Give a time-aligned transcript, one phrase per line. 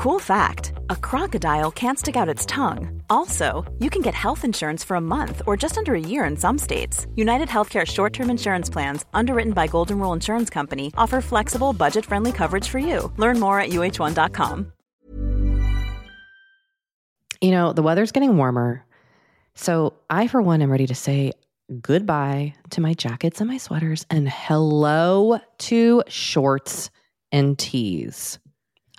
[0.00, 3.02] Cool fact a crocodile can't stick out its tongue.
[3.10, 6.38] Also, you can get health insurance for a month or just under a year in
[6.38, 7.06] some states.
[7.16, 12.06] United Healthcare short term insurance plans, underwritten by Golden Rule Insurance Company, offer flexible, budget
[12.06, 13.12] friendly coverage for you.
[13.18, 14.72] Learn more at uh1.com.
[17.42, 18.86] You know, the weather's getting warmer.
[19.54, 21.32] So I, for one, am ready to say
[21.78, 26.88] goodbye to my jackets and my sweaters and hello to shorts
[27.30, 28.38] and tees.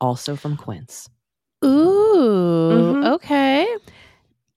[0.00, 1.08] also from Quince.
[1.64, 3.14] Ooh, Mhm.
[3.14, 3.66] okay.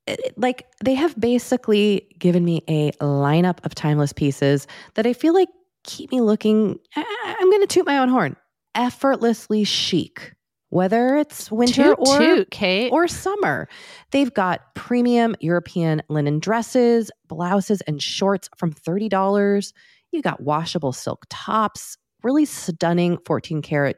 [0.06, 5.34] it- like they have basically given me a lineup of timeless pieces that I feel
[5.34, 5.48] like
[5.86, 6.78] keep me looking.
[6.98, 8.36] I- I'm going to toot my own horn.
[8.76, 10.34] Effortlessly chic,
[10.70, 13.70] whether it's winter Toot or toot, or summer.
[14.12, 19.72] They've got premium European linen dresses, blouses, and shorts from $30.
[20.12, 23.98] You got washable silk tops, really stunning 14 karat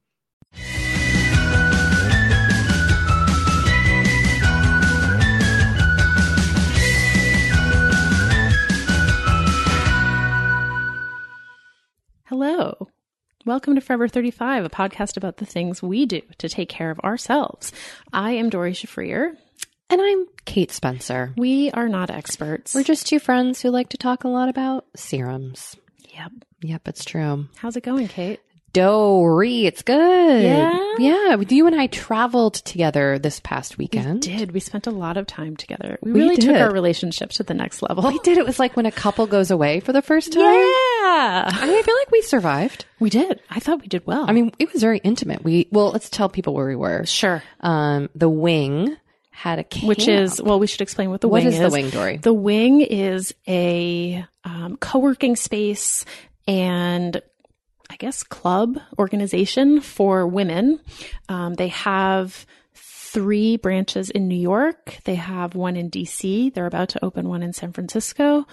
[12.31, 12.87] Hello.
[13.45, 16.97] Welcome to Forever 35, a podcast about the things we do to take care of
[17.01, 17.73] ourselves.
[18.13, 19.35] I am Doree Shafrir.
[19.89, 21.33] And I'm Kate Spencer.
[21.35, 22.73] We are not experts.
[22.73, 25.75] We're just two friends who like to talk a lot about serums.
[26.13, 26.31] yep.
[26.61, 27.47] Yep, it's true.
[27.57, 28.39] How's it going, Kate?
[28.73, 30.43] Doree, it's good.
[30.43, 30.77] Yeah?
[30.97, 31.35] Yeah.
[31.49, 34.25] You and I traveled together this past weekend.
[34.25, 34.51] We did.
[34.51, 35.97] We spent a lot of time together.
[36.01, 38.03] We, We really took our relationship to the next level.
[38.07, 38.37] We did.
[38.37, 40.41] It was like when a couple goes away for the first time.
[40.43, 41.49] Yeah.
[41.51, 42.85] I mean, I feel like we survived.
[42.99, 43.41] We did.
[43.49, 44.25] I thought we did well.
[44.27, 45.43] I mean, it was very intimate.
[45.43, 47.05] We well, let's tell people where we were.
[47.05, 47.43] sure.
[47.59, 48.95] Um, the wing
[49.31, 49.87] had a camp.
[49.87, 51.89] Which is, well, we should explain what the What wing is What is the wing,
[51.89, 52.17] Doree?
[52.17, 56.05] The wing is a um, co working space
[56.47, 57.21] and
[57.91, 60.79] I guess club organization for women.
[61.27, 64.97] Um, they have three branches in New York.
[65.03, 66.53] They have one in DC.
[66.53, 68.47] They're about to open one in San Francisco.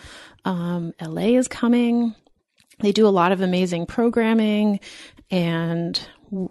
[0.45, 2.17] Um, LA is coming.
[2.81, 4.81] They do a lot of amazing programming
[5.31, 6.01] and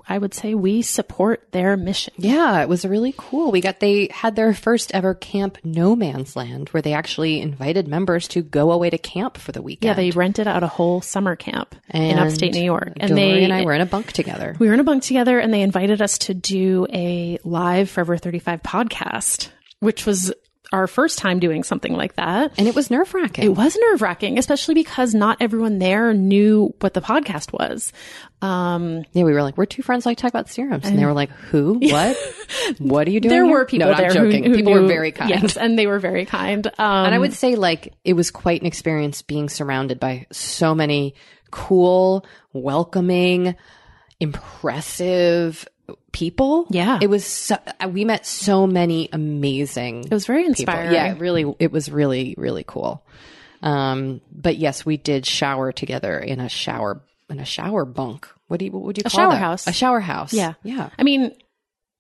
[0.07, 2.13] I would say we support their mission.
[2.17, 3.51] Yeah, it was really cool.
[3.51, 7.87] We got they had their first ever camp No Man's Land where they actually invited
[7.87, 9.89] members to go away to camp for the weekend.
[9.89, 13.43] Yeah, they rented out a whole summer camp in upstate New York, and Doree they
[13.43, 14.55] and I were in a bunk together.
[14.59, 18.17] we were in a bunk together, and they invited us to do a live Forever
[18.17, 19.49] Thirty Five podcast,
[19.79, 20.33] which was
[20.73, 22.51] our first time doing something like that.
[22.57, 23.45] And it was nerve wracking.
[23.45, 27.93] It was nerve wracking, especially because not everyone there knew what the podcast was.
[28.41, 31.13] Um, Yeah, we were like, we're two friends like talk about serums, and they were
[31.13, 32.17] like, who, what,
[32.79, 33.29] what are you doing?
[33.29, 33.53] there here?
[33.53, 35.29] were people no, there I'm who- who, people knew- were very kind.
[35.29, 36.67] Yes, and they were very kind.
[36.67, 40.75] Um, And I would say, like, it was quite an experience being surrounded by so
[40.75, 41.15] many
[41.49, 43.55] cool, welcoming,
[44.19, 45.67] impressive
[46.17, 46.65] people.
[46.71, 46.97] Yeah.
[46.99, 50.51] It was, so, uh, we met so many amazing it was very people.
[50.61, 50.93] inspiring.
[50.93, 53.03] Yeah, it really, it was really, really cool.
[53.61, 58.27] Um, but yes, we did shower together in a shower, in a shower bunk.
[58.47, 59.37] What do you, what would you A call shower that?
[59.39, 59.67] house.
[59.67, 60.33] A shower house.
[60.33, 60.53] Yeah.
[60.63, 60.89] Yeah.
[60.97, 61.35] I mean,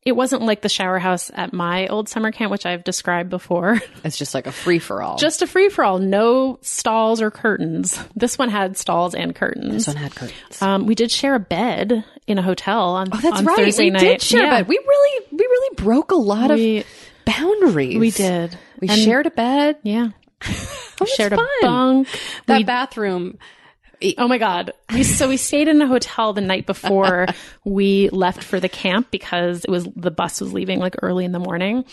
[0.07, 3.81] it wasn't like the shower house at my old summer camp, which I've described before.
[4.05, 5.17] It's just like a free for all.
[5.17, 7.99] Just a free for all, no stalls or curtains.
[8.15, 9.73] This one had stalls and curtains.
[9.85, 10.61] this one had curtains.
[10.61, 13.57] Um, we did share a bed in a hotel on, Oh, that's on right.
[13.57, 13.99] Thursday we night.
[13.99, 14.49] did share Yeah.
[14.59, 14.67] bed.
[14.69, 16.85] We really, we really broke a lot We- of
[17.25, 17.97] boundaries.
[17.97, 18.57] We did.
[18.79, 19.77] We And- shared a bed.
[19.83, 20.09] Yeah.
[20.41, 21.45] It was Shared fun.
[21.61, 22.07] a bunk.
[22.45, 23.37] That We- bathroom.
[24.17, 24.73] Oh my God.
[24.93, 27.27] We, so we stayed in a hotel the night before
[27.65, 31.31] we left for the camp because it was, the bus was leaving like early in
[31.31, 31.85] the morning.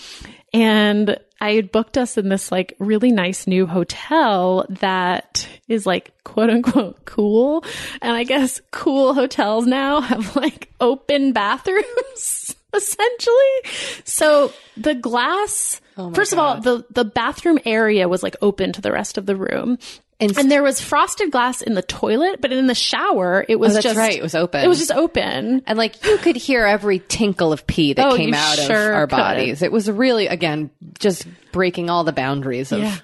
[0.53, 6.13] And I had booked us in this like really nice new hotel that is like
[6.25, 7.65] quote unquote cool.
[8.01, 14.03] And I guess cool hotels now have like open bathrooms essentially.
[14.05, 15.81] So the glass,
[16.15, 19.37] first of all, the, the bathroom area was like open to the rest of the
[19.37, 19.79] room.
[20.21, 23.73] And- And there was frosted glass in the toilet, but in the shower, it was
[23.73, 24.17] Oh, that's just right.
[24.17, 24.65] It was open.
[24.65, 25.63] It was just open.
[25.67, 28.95] And like you could hear every tinkle of pee that Oh, came out sure of
[28.97, 29.17] our could.
[29.17, 29.61] bodies.
[29.63, 30.71] It was really, again,
[31.01, 32.97] just breaking all the boundaries of Yeah.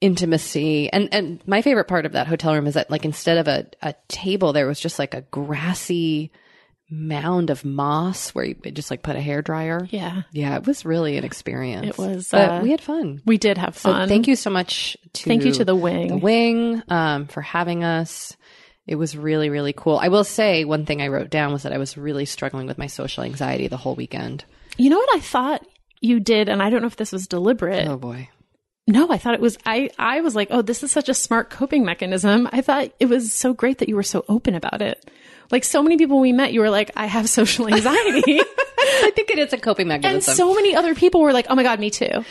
[0.00, 0.90] intimacy.
[0.92, 3.66] And and my favorite part of that hotel room is that like instead of a,
[3.82, 6.30] a table, there was just like a grassy
[6.90, 9.86] mound of moss where you just like put a hair dryer.
[9.90, 11.86] Yeah, Yeah, it was really an experience.
[11.88, 13.22] It was, But uh, we had fun.
[13.24, 14.08] we did have So fun.
[14.08, 16.08] thank you so much to Thank you to the wing.
[16.08, 18.36] the wing um, for having us.
[18.86, 19.96] It was really, really cool.
[19.96, 22.76] I will say one thing I wrote down was that I was really struggling with
[22.76, 24.44] my social anxiety the whole weekend.
[24.76, 25.66] You know what I thought
[26.02, 27.88] you did, and I don't know if this was deliberate.
[27.88, 28.28] Oh boy.
[28.86, 29.56] No, I thought it was.
[29.64, 32.46] I I was like, oh, this is such a smart coping mechanism.
[32.52, 35.10] I thought it was so great that you were so open about it.
[35.54, 39.30] Like so many people we met, you were like, I have social anxiety, I think
[39.30, 40.16] it is a coping mechanism.
[40.16, 42.24] and so many other people were like, oh my god, me too.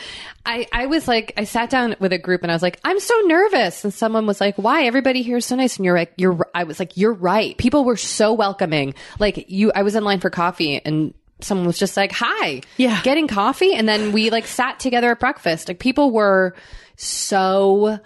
[0.44, 3.00] I, I was like, I sat down with a group and I was like, I'm
[3.00, 3.82] so nervous.
[3.82, 4.84] And someone was like, why?
[4.84, 5.78] Everybody here is so nice.
[5.78, 7.56] And you're like, you're, I was like, you're right.
[7.56, 8.92] People were so welcoming.
[9.18, 12.60] Like you, I was in line for coffee and someone was just like, hi.
[12.76, 13.00] Yeah.
[13.04, 13.72] Getting coffee.
[13.72, 15.68] And then we like sat together at breakfast.
[15.68, 16.54] Like people were
[16.96, 18.00] so,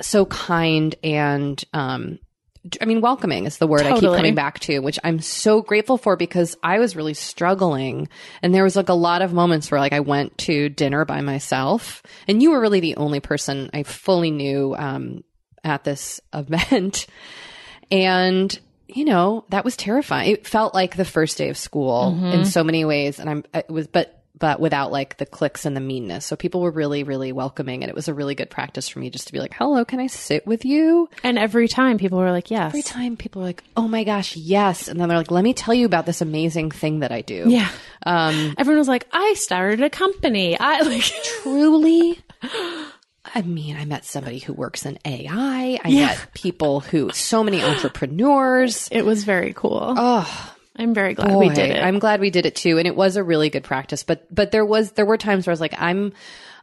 [0.00, 2.20] so kind and, um,
[2.80, 5.96] I mean, welcoming is the word I keep coming back to, which I'm so grateful
[5.96, 8.08] for because I was really struggling.
[8.42, 11.22] And there was like a lot of moments where like I went to dinner by
[11.22, 15.24] myself and you were really the only person I fully knew, um,
[15.64, 17.06] at this event.
[17.90, 20.30] And, you know, that was terrifying.
[20.30, 23.18] It felt like the first day of school in so many ways.
[23.18, 26.24] And I'm, it was, but, but without like the cliques and the meanness.
[26.24, 27.82] So people were really, really welcoming.
[27.82, 30.00] And it was a really good practice for me just to be like, hello, can
[30.00, 31.10] I sit with you?
[31.22, 34.36] And every time people were like, yes, every time people were like, "Oh my gosh,
[34.36, 37.20] yes," and then they're like, "Let me tell you about this amazing thing that I
[37.22, 37.68] do." yeah.
[38.06, 40.58] Um, Everyone was like, I started a company.
[40.58, 41.02] I like,
[41.42, 42.18] truly.
[43.34, 45.78] I mean, I met somebody who works in AI.
[45.84, 46.06] I Yeah.
[46.06, 48.88] met people who, so many entrepreneurs.
[48.90, 49.94] it was very cool.
[49.96, 51.82] Oh, I'm very glad we did it.
[51.82, 54.02] I'm glad we did it too, and it was a really good practice.
[54.02, 56.12] But but there was there were times where I was like, I'm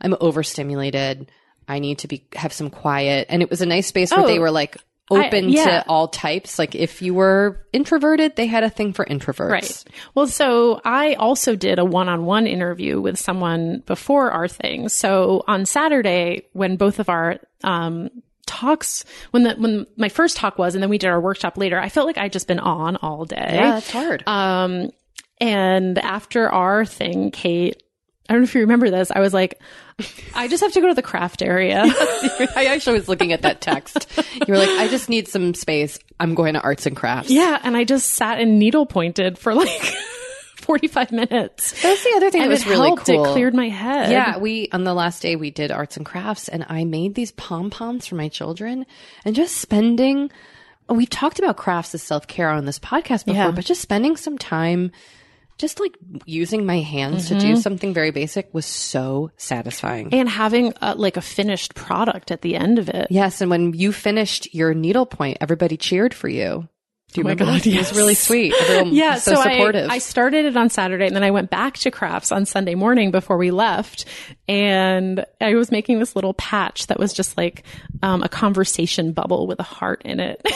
[0.01, 1.31] I'm overstimulated.
[1.67, 4.27] I need to be have some quiet, and it was a nice space where Oh,
[4.27, 4.77] they were like
[5.09, 5.65] open I- yeah.
[5.65, 6.57] to all types.
[6.59, 9.49] Like if you were introverted, they had a thing for introverts.
[9.51, 9.83] Right.
[10.15, 14.89] Well, so I also did a one on one interview with someone before our thing.
[14.89, 18.09] So on Saturday, when both of our, um,
[18.47, 21.77] talks when the when my first talk was and then we did our workshop later
[21.79, 24.23] i felt like i'd just been on all day Yeah, that's hard.
[24.27, 24.89] um
[25.39, 27.83] and after our thing kate
[28.27, 29.59] i don't know if you remember this i was like
[30.33, 31.83] i just have to go to the craft area
[32.55, 34.07] I actually was looking at that text.
[34.33, 35.97] You were like, I just need some space.
[36.19, 37.29] I'm going to arts and crafts.
[37.31, 39.95] yeah and i just sat and needle pointed for like
[40.67, 43.25] 45 minutes That's the other thing and that was it really helped cool.
[43.25, 46.47] it cleared my head Yeah, we on the last day we did arts and crafts,
[46.47, 48.85] and I made these pom poms for my children,
[49.25, 50.29] and just spending.
[50.89, 53.51] We've talked about crafts as self care on this podcast before, Yeah.
[53.51, 54.91] but just spending some time,
[55.57, 57.47] just like using my hands to Mm-hmm.
[57.47, 60.13] do something very basic was so satisfying.
[60.13, 63.07] and having a, like a finished product at the end of it.
[63.09, 66.67] yes, and when you finished your needlepoint, everybody cheered for you.
[67.13, 67.53] Do you Oh my remember?
[67.53, 67.67] God, that?
[67.67, 68.53] It was really sweet.
[68.59, 69.89] Everyone Yeah, was so, so, supportive.
[69.89, 72.75] I, I started it on Saturday and then I went back to crafts on Sunday
[72.75, 74.05] morning before we left.
[74.47, 77.63] And I was making this little patch that was just like
[78.03, 80.41] um, a conversation bubble with a heart in it.
[80.45, 80.51] and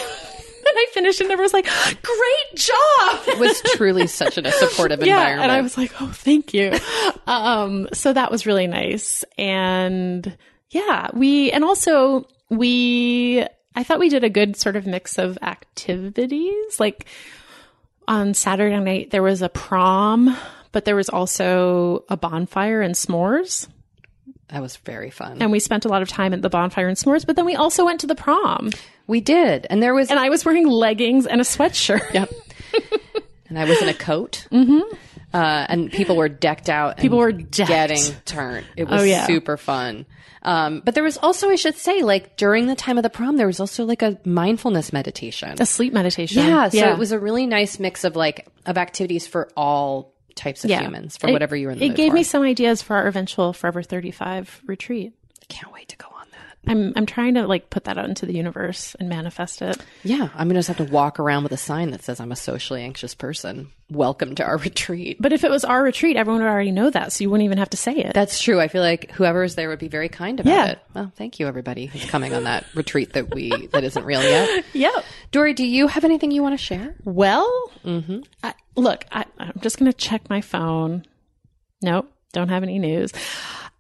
[0.77, 3.19] I finished and everyone was like, great job.
[3.27, 5.13] it was truly such a supportive yeah.
[5.15, 5.43] environment.
[5.43, 6.77] And I was like, oh, thank you.
[7.27, 9.23] um, so that was really nice.
[9.37, 10.37] And
[10.69, 15.37] yeah, we, and also we, I thought we did a good sort of mix of
[15.41, 16.79] activities.
[16.79, 17.05] Like
[18.07, 20.35] on Saturday night, there was a prom,
[20.71, 23.67] but there was also a bonfire and s'mores.
[24.49, 25.41] that was very fun.
[25.41, 27.55] And we spent a lot of time at the bonfire and s'mores, but then we
[27.55, 28.71] also went to the prom.
[29.07, 32.13] we did, and there was And I was wearing leggings and a sweatshirt.
[32.13, 32.29] Yep.
[33.49, 34.47] and I was in a coat.
[34.51, 34.95] Mm-hmm.
[35.33, 36.91] Uh, and people were decked out.
[36.93, 37.69] and People were decked.
[37.69, 38.65] getting turned.
[38.75, 39.25] It was Oh, yeah.
[39.27, 40.05] super fun.
[40.43, 43.37] Um, but there was also, I should say, like during the time of the prom,
[43.37, 45.55] there was also like a mindfulness meditation.
[45.59, 46.43] A sleep meditation.
[46.45, 50.63] Yeah, so it was a really nice mix of like of activities for all types
[50.63, 50.81] of Yeah.
[50.81, 52.15] humans for It- whatever you were in the It gave for.
[52.15, 55.13] me some ideas for our eventual Forever 35 retreat.
[55.41, 56.20] I can't wait to go on.
[56.67, 59.83] I'm I'm trying to like put that out into the universe and manifest it.
[60.03, 62.35] Yeah, I'm gonna just have to walk around with a sign that says I'm a
[62.35, 63.71] socially anxious person.
[63.89, 65.17] Welcome to our retreat.
[65.19, 67.57] But if it was our retreat, everyone would already know that, so you wouldn't even
[67.57, 68.13] have to say it.
[68.13, 68.59] That's true.
[68.61, 70.65] I feel like whoever is there would be very kind about Yeah.
[70.67, 70.79] it.
[70.93, 74.63] Well, thank you everybody who's coming on that retreat that we that isn't real yet.
[74.73, 75.03] yep.
[75.31, 76.95] Doree, do you have anything you want to share?
[77.03, 78.19] Well, mm-hmm.
[78.43, 81.05] I, look, I, I'm just going to check my phone.
[81.81, 83.11] Nope, don't have any news.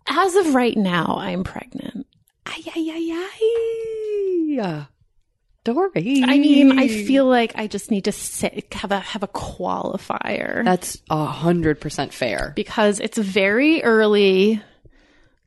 [0.07, 2.07] As of right now, I'm pregnant.
[2.45, 4.87] Ay, ay, ay, ay.
[5.63, 6.23] Doree.
[6.25, 10.65] I mean, I feel like I just need to sit, have a have a qualifier
[10.65, 12.51] that's a hundred percent fair.
[12.55, 14.61] because it's very early.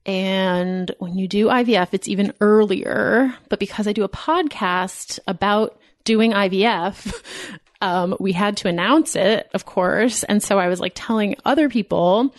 [0.07, 3.35] And when you do IVF, it's even earlier.
[3.49, 7.13] But because I do a podcast about doing IVF,
[7.81, 10.23] um, we had to announce it, of course.
[10.23, 12.35] And so I was like telling other people,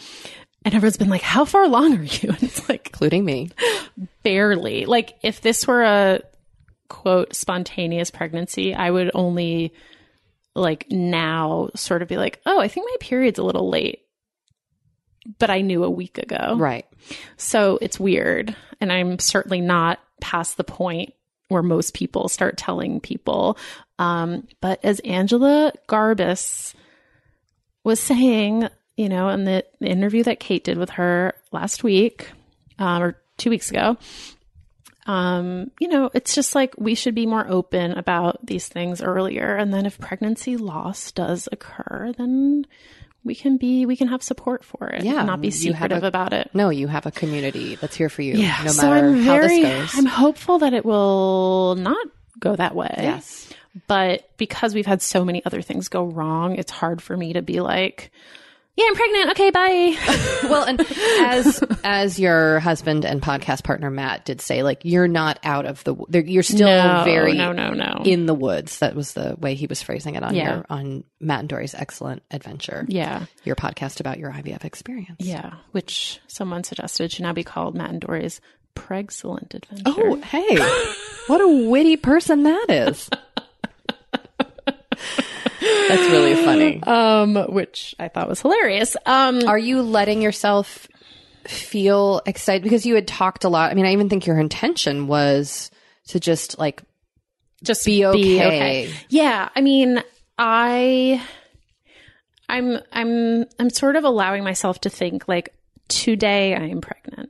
[0.66, 2.30] and everyone's been like, How far along are you?
[2.30, 3.52] And it's like, Including me.
[4.24, 4.86] barely.
[4.86, 6.22] Like, if this were a
[6.90, 9.74] quote spontaneous pregnancy, I would only
[10.56, 14.02] like now sort of be like, Oh, I think my period's a little late.
[15.40, 16.56] But I knew a week ago.
[16.58, 16.86] Right.
[17.38, 18.56] So it's weird.
[18.80, 21.14] And I'm certainly not past the point
[21.48, 23.58] where most people start telling people.
[23.98, 26.76] Um, but as Angela Garbes
[27.84, 32.32] was saying, you know, in the, the interview that Kate did with her last week
[32.80, 33.98] um, or two weeks ago,
[35.06, 39.56] um, you know, it's just like we should be more open about these things earlier.
[39.56, 42.66] And then if pregnancy loss does occur, then
[43.24, 45.04] we can be, we can have support for it.
[45.04, 46.50] Yeah, not be secretive a- about it.
[46.54, 48.36] No, you have a community that's here for you.
[48.36, 48.62] Yeah.
[48.66, 50.00] No so I'm how very, this goes.
[50.00, 52.08] I'm hopeful that it will not
[52.40, 52.94] go that way.
[52.98, 53.52] yes.
[53.88, 57.42] But because we've had so many other things go wrong, it's hard for me to
[57.42, 58.10] be like,
[58.76, 59.30] yeah, I'm pregnant.
[59.32, 59.96] Okay, bye.
[60.50, 60.82] well, and
[61.22, 65.84] as as your husband and podcast partner Matt did say, like you're not out of
[65.86, 68.02] the you're still no, very no, no, no.
[68.06, 68.80] in the woods.
[68.80, 70.56] That was the way he was phrasing it on Yeah.
[70.56, 72.86] your on Matt and Doree's excellent adventure.
[72.90, 73.26] yeah.
[73.44, 75.18] Your podcast about your IVF experience.
[75.20, 75.54] Yeah.
[75.72, 78.42] Which someone suggested should now be called Matt and Doree's
[78.76, 79.84] Pregcellent Adventure.
[79.86, 80.58] Oh, hey,
[81.28, 83.10] what a witty person that is.
[85.88, 86.84] That's really funny.
[86.84, 88.96] Um, which I thought was hilarious.
[89.06, 90.88] Um, Are you letting yourself
[91.46, 93.72] feel excited because you had talked a lot?
[93.72, 95.72] I mean, I even think your intention was
[96.08, 96.82] to just like
[97.64, 98.94] just be okay.
[99.10, 100.02] Yeah, I mean,
[100.38, 101.22] I
[102.50, 105.54] I'm I'm I'm sort of allowing myself to think like
[105.88, 107.30] today I am pregnant.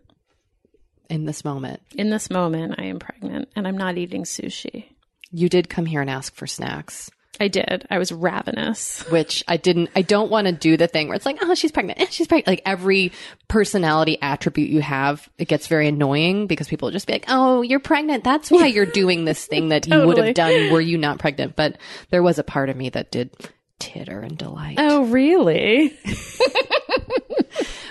[1.10, 1.82] in this moment.
[1.96, 4.86] In this moment I am pregnant and I'm not eating sushi.
[5.32, 7.86] You did come here and ask for snacks, I did.
[7.90, 9.02] I was ravenous.
[9.12, 11.72] which I didn't, I don't want to do the thing where it's like, oh, she's
[11.72, 12.00] pregnant.
[12.00, 12.48] Eh, She's pregnant.
[12.48, 13.12] Like every
[13.48, 17.80] personality attribute you have, it gets very annoying because people just be like, oh, you're
[17.80, 18.24] pregnant.
[18.24, 21.56] That's why you're doing this thing that you would have done were you not pregnant.
[21.56, 21.78] But
[22.10, 23.32] there was a part of me that did
[23.80, 24.78] titter and delight.
[24.80, 25.98] Oh, really?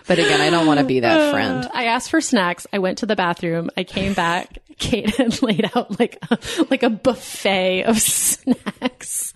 [0.07, 1.67] But again, I don't want to be that friend.
[1.73, 2.67] I asked for snacks.
[2.75, 3.71] I went to the bathroom.
[3.75, 4.59] I came back.
[4.79, 6.39] Kate had laid out like a,
[6.71, 9.35] like a buffet of snacks.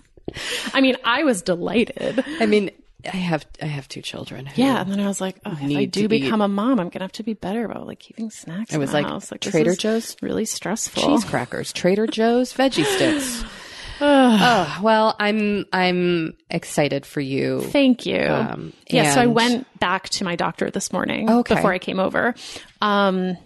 [0.73, 2.23] I mean, I was delighted.
[2.39, 2.71] I mean,
[3.05, 4.49] I have, I have two children.
[4.55, 6.07] Yeah, and then I was like, oh, if I do eat.
[6.07, 8.71] become a mom, I'm gonna have to be better about like keeping snacks.
[8.71, 9.31] It in was like house.
[9.31, 11.01] Like Trader Joe's really stressful.
[11.01, 13.43] cheese crackers, Trader Joe's veggie sticks.
[14.01, 17.61] oh, well, I'm I'm excited for you.
[17.61, 18.21] Thank you.
[18.21, 21.55] Um, yeah, so I went back to my doctor this morning Okay.
[21.55, 22.35] before I came over.
[22.81, 23.37] Um,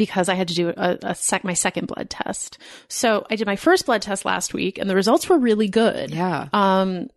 [0.00, 2.56] because I had to do a, a sec, my second blood test.
[2.88, 6.10] So I did my first blood test last week and the results were really good.
[6.10, 6.48] Yeah.
[6.54, 7.10] Um,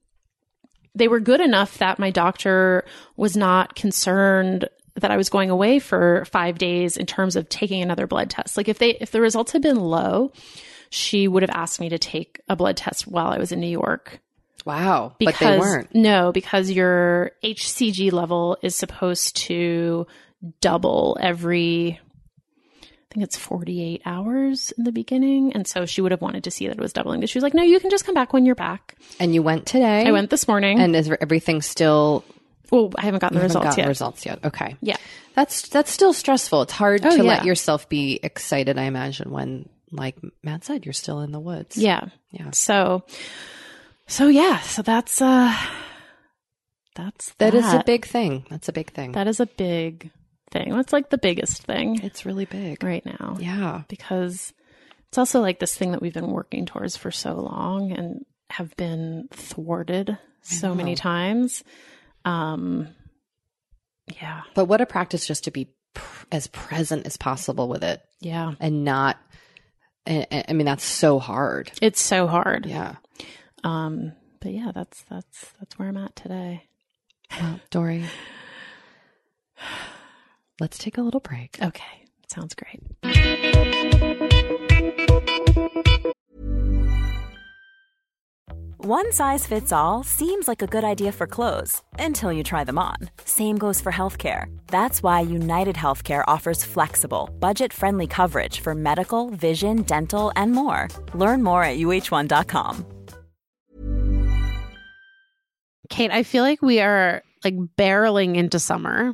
[0.93, 2.83] they were good enough that my doctor
[3.15, 7.81] was not concerned that I was going away for five days in terms of taking
[7.81, 8.57] another blood test.
[8.57, 10.33] Like if they, if the results had been low,
[10.89, 13.67] she would have asked me to take a blood test while I was in New
[13.67, 14.19] York
[14.65, 15.15] wow.
[15.19, 15.95] because but they weren't.
[15.95, 20.05] no, because your HCG level is supposed to
[20.59, 22.01] double every
[23.13, 25.53] think it's 48 hours in the beginning.
[25.53, 27.19] And so she would have wanted to see that it was doubling.
[27.19, 28.95] But she was like, no, you can just come back when you're back.
[29.19, 30.05] And you went today.
[30.05, 30.79] I went this morning.
[30.79, 32.25] And is everything still
[32.71, 33.87] well, I haven't gotten the results gotten yet.
[33.87, 34.39] results yet?
[34.43, 34.75] Okay.
[34.81, 34.97] Yeah.
[35.35, 36.63] That's that's still stressful.
[36.63, 37.23] It's hard Oh, to yeah.
[37.23, 38.77] let yourself be excited.
[38.79, 41.77] I imagine when, like Matt said, you're still in the woods.
[41.77, 42.05] Yeah.
[42.31, 42.49] Yeah.
[42.51, 43.03] So,
[44.07, 44.59] so yeah.
[44.61, 45.55] So that's, uh,
[46.95, 48.45] that's, that is a big thing.
[48.49, 49.11] That's a big thing.
[49.13, 50.09] that is a big
[50.53, 50.69] thing.
[50.69, 52.81] That's like the biggest thing it's really big.
[52.83, 53.35] right now.
[53.39, 53.81] Yeah.
[53.89, 54.53] because
[55.09, 58.73] it's also like this thing that we've been working towards for so long and have
[58.77, 61.63] been thwarted so many times.
[62.25, 62.87] Um,
[64.21, 64.41] yeah.
[64.55, 68.53] But what a practice just to be pr- as present as possible with it Yeah.
[68.59, 69.17] and not.
[70.07, 71.71] I, I mean, that's so hard.
[71.81, 72.65] It's so hard.
[72.65, 72.95] Yeah.
[73.63, 76.63] Um, but yeah, that's that's that's where I'm at today.
[77.39, 78.03] Well, Dory,
[80.59, 81.57] let's take a little break.
[81.61, 82.03] Okay.
[82.27, 82.81] Sounds great.
[88.85, 92.77] One size fits all seems like a good idea for clothes until you try them
[92.77, 92.97] on.
[93.23, 94.53] Same goes for healthcare.
[94.67, 100.89] That's why United Healthcare offers flexible, budget friendly coverage for medical, vision, dental, and more.
[101.13, 102.85] Learn more at uh1.com.
[105.89, 109.13] Kate, I feel like we are like barreling into summer.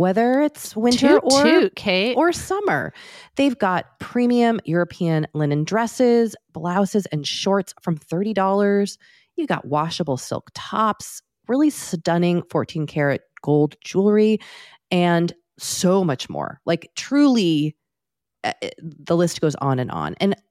[0.00, 2.16] whether it's winter Toot, or toot, Kate.
[2.16, 2.90] or summer.
[3.36, 8.96] They've got premium European linen dresses, blouses, and shorts from $30.
[9.36, 14.38] You got washable silk tops, really stunning 14 karat gold jewelry,
[14.90, 16.62] and so much more.
[16.64, 17.76] Like, truly,
[18.42, 20.14] uh, the list goes on and on.
[20.18, 20.34] And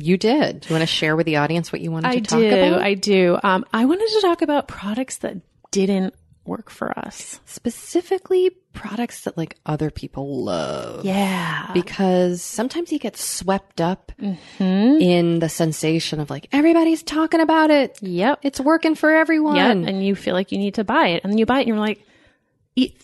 [0.00, 0.60] You did.
[0.60, 2.48] Do you want to share with the audience what you wanted I to talk do.
[2.48, 2.80] about?
[2.82, 3.38] I do.
[3.42, 5.36] Um, I wanted to talk about products that
[5.70, 7.40] didn't work for us.
[7.44, 11.04] Specifically, products that like other people love.
[11.04, 11.70] Yeah.
[11.74, 17.70] Because sometimes you get swept up hmm in the sensation of like, everybody's talking about
[17.70, 17.98] it.
[18.00, 18.40] Yep.
[18.42, 19.56] It's working for everyone.
[19.56, 19.88] Yep.
[19.88, 21.22] And you feel like you need to buy it.
[21.22, 22.02] And then you buy it and you're like,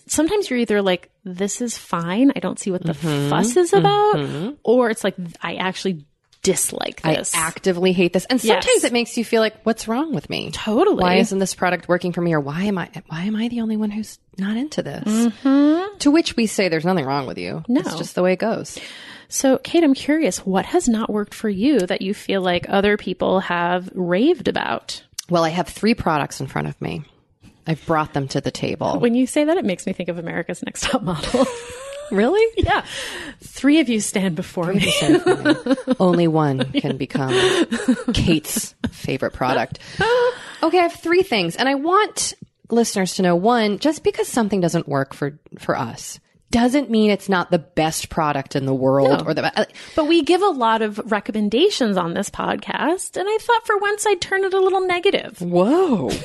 [0.07, 2.33] sometimes you're either like, this is fine.
[2.37, 3.31] I don't see what the Mm-hmm.
[3.31, 4.57] fuss is about.
[4.63, 6.05] Or it's like, I actually
[6.45, 7.35] dislike this.
[7.35, 8.25] I actively hate this.
[8.27, 8.85] And sometimes Yes.
[8.85, 10.51] it makes you feel like, what's wrong with me?
[10.53, 11.03] totally.
[11.03, 12.33] Why isn't this product working for me?
[12.35, 15.03] Or why am I, why am I the only one who's not into this?
[15.05, 15.99] Mm-hmm.
[15.99, 17.65] To which we say there's nothing wrong with you.
[17.67, 17.81] No.
[17.81, 18.79] It's just the way it goes.
[19.29, 22.97] So, Kate, I'm curious, what has not worked for you that you feel like other
[22.97, 25.03] people have raved about?
[25.29, 27.03] Well, I have three products in front of me.
[27.67, 29.01] I've brought them to the table.
[29.01, 31.47] When you say that, it makes me think of America's Next Top Model.
[32.15, 32.45] really?
[32.57, 32.85] yeah.
[33.43, 34.93] Three of you stand before me.
[36.01, 37.33] Only one can become
[38.13, 39.79] Kate's favorite product.
[40.63, 42.35] Okay, I have three things, and I want
[42.71, 46.19] listeners to know one, just because something doesn't work for for us
[46.51, 49.27] doesn't mean it's not the best product in the world No.
[49.27, 49.65] or the be- uh,
[49.97, 54.07] But we give a lot of recommendations on this podcast, and I thought for once
[54.07, 55.41] I'd turn it a little negative.
[55.41, 56.11] Whoa.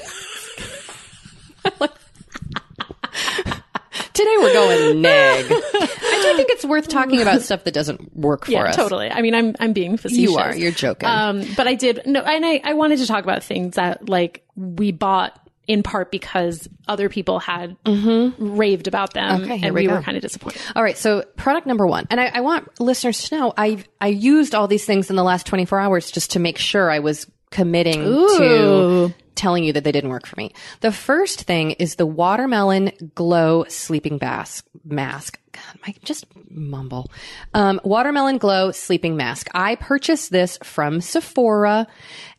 [4.20, 5.46] Today we're going neg.
[5.50, 8.76] I do think it's worth talking about stuff that doesn't work for Yeah, us.
[8.76, 9.10] totally.
[9.10, 10.18] I mean, I'm I'm being facetious.
[10.32, 10.54] You are.
[10.56, 11.08] You're joking.
[11.08, 14.44] Um, but I did no, and I I wanted to talk about things that like
[14.56, 19.88] we bought in part because other people had raved about them, Okay, and we we,
[19.88, 19.94] go.
[19.96, 20.60] were kind of disappointed.
[20.76, 24.08] All right, so product number one, and I, I want listeners to know I I
[24.08, 27.28] used all these things in the last 24 hours just to make sure I was
[27.52, 30.54] committing to telling you that they didn't work for me.
[30.82, 34.68] The first thing is the watermelon glow sleeping mask.
[34.84, 35.40] Mask.
[35.54, 37.10] God, I just mumble.
[37.54, 39.48] Um, watermelon glow sleeping mask.
[39.54, 41.88] I purchased this from Sephora,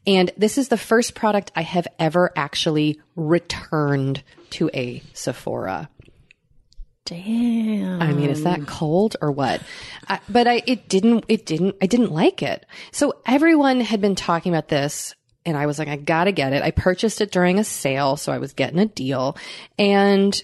[0.07, 5.89] and this is the first product I have ever actually returned to a Sephora.
[7.07, 8.01] Damn.
[8.01, 9.63] I mean, is that cold or what?
[10.07, 12.67] I, but I, it didn't, it didn't, I didn't like it.
[12.93, 16.63] So everyone had been talking about this and I was like, I gotta get it.
[16.63, 18.17] I purchased it during a sale.
[18.17, 19.37] So I was getting a deal
[19.79, 20.41] and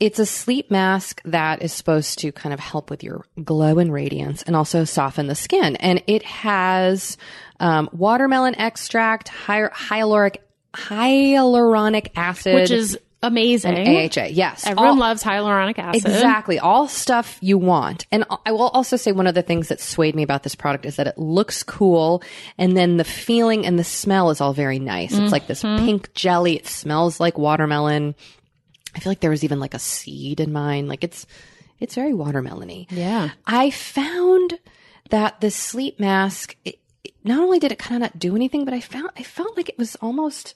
[0.00, 3.92] it's a sleep mask that is supposed to kind of help with your glow and
[3.92, 5.76] radiance and also soften the skin.
[5.76, 7.18] And it has
[7.60, 10.38] um, watermelon extract, hy- hyaluronic
[10.72, 13.76] hyaluronic acid, Which is amazing.
[13.76, 14.28] AHA.
[14.30, 16.04] Yes, Everyone All- loves hyaluronic acid.
[16.04, 16.58] Exactly.
[16.58, 18.06] All stuff you want.
[18.10, 20.86] And I will also say one of the things that swayed me about this product
[20.86, 22.22] is that it looks cool.
[22.58, 25.12] And then the feeling and the smell is all very nice.
[25.16, 25.84] It's like this mm-hmm.
[25.84, 26.56] pink jelly.
[26.56, 28.14] It smells like watermelon.
[28.94, 30.88] I feel like there was even like a seed in mine.
[30.88, 31.26] Like it's,
[31.78, 32.86] it's very watermelony.
[32.90, 33.30] Yeah.
[33.46, 34.58] I found
[35.10, 36.78] that the sleep mask, it-
[37.24, 39.68] not only did it kind of not do anything, but I found, I felt like
[39.68, 40.54] it was almost,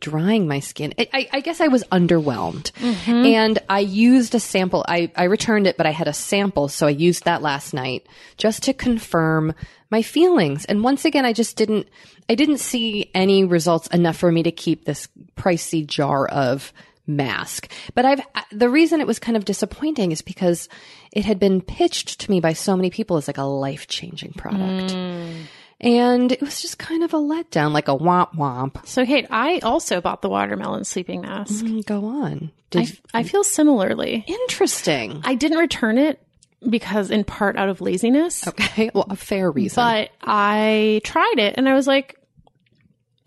[0.00, 0.94] Drying my skin.
[0.98, 2.72] I, I, I guess I was underwhelmed.
[2.72, 3.10] Mm-hmm.
[3.10, 4.84] And I used a sample.
[4.86, 6.68] I, I returned it, but I had a sample.
[6.68, 9.54] So I used that last night just to confirm
[9.90, 10.64] my feelings.
[10.66, 11.88] And once again, I just didn't,
[12.28, 16.72] I didn't see any results enough for me to keep this pricey jar of
[17.06, 17.72] mask.
[17.94, 18.20] But I've,
[18.52, 20.68] the reason it was kind of disappointing is because
[21.10, 24.32] it had been pitched to me by so many people as like a life changing
[24.34, 24.92] product.
[24.92, 25.44] Mm.
[25.80, 28.84] And it was just kind of a letdown, like a womp womp.
[28.86, 31.64] So, Kate, I also bought the watermelon sleeping mask.
[31.64, 32.50] Mm, Go on.
[32.74, 34.24] I, Did, I feel similarly.
[34.26, 35.20] interesting.
[35.24, 36.20] I didn't return it
[36.68, 38.46] because, in part, out of laziness.
[38.48, 38.90] Okay.
[38.94, 39.76] Well, a fair reason.
[39.82, 42.16] But I tried it and I was like,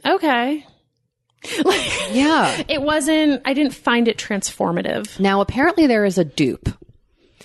[0.05, 0.65] okay.
[1.63, 2.63] like, yeah.
[2.67, 5.19] it wasn't, I didn't find it transformative.
[5.19, 6.67] Now, apparently there is a dupe.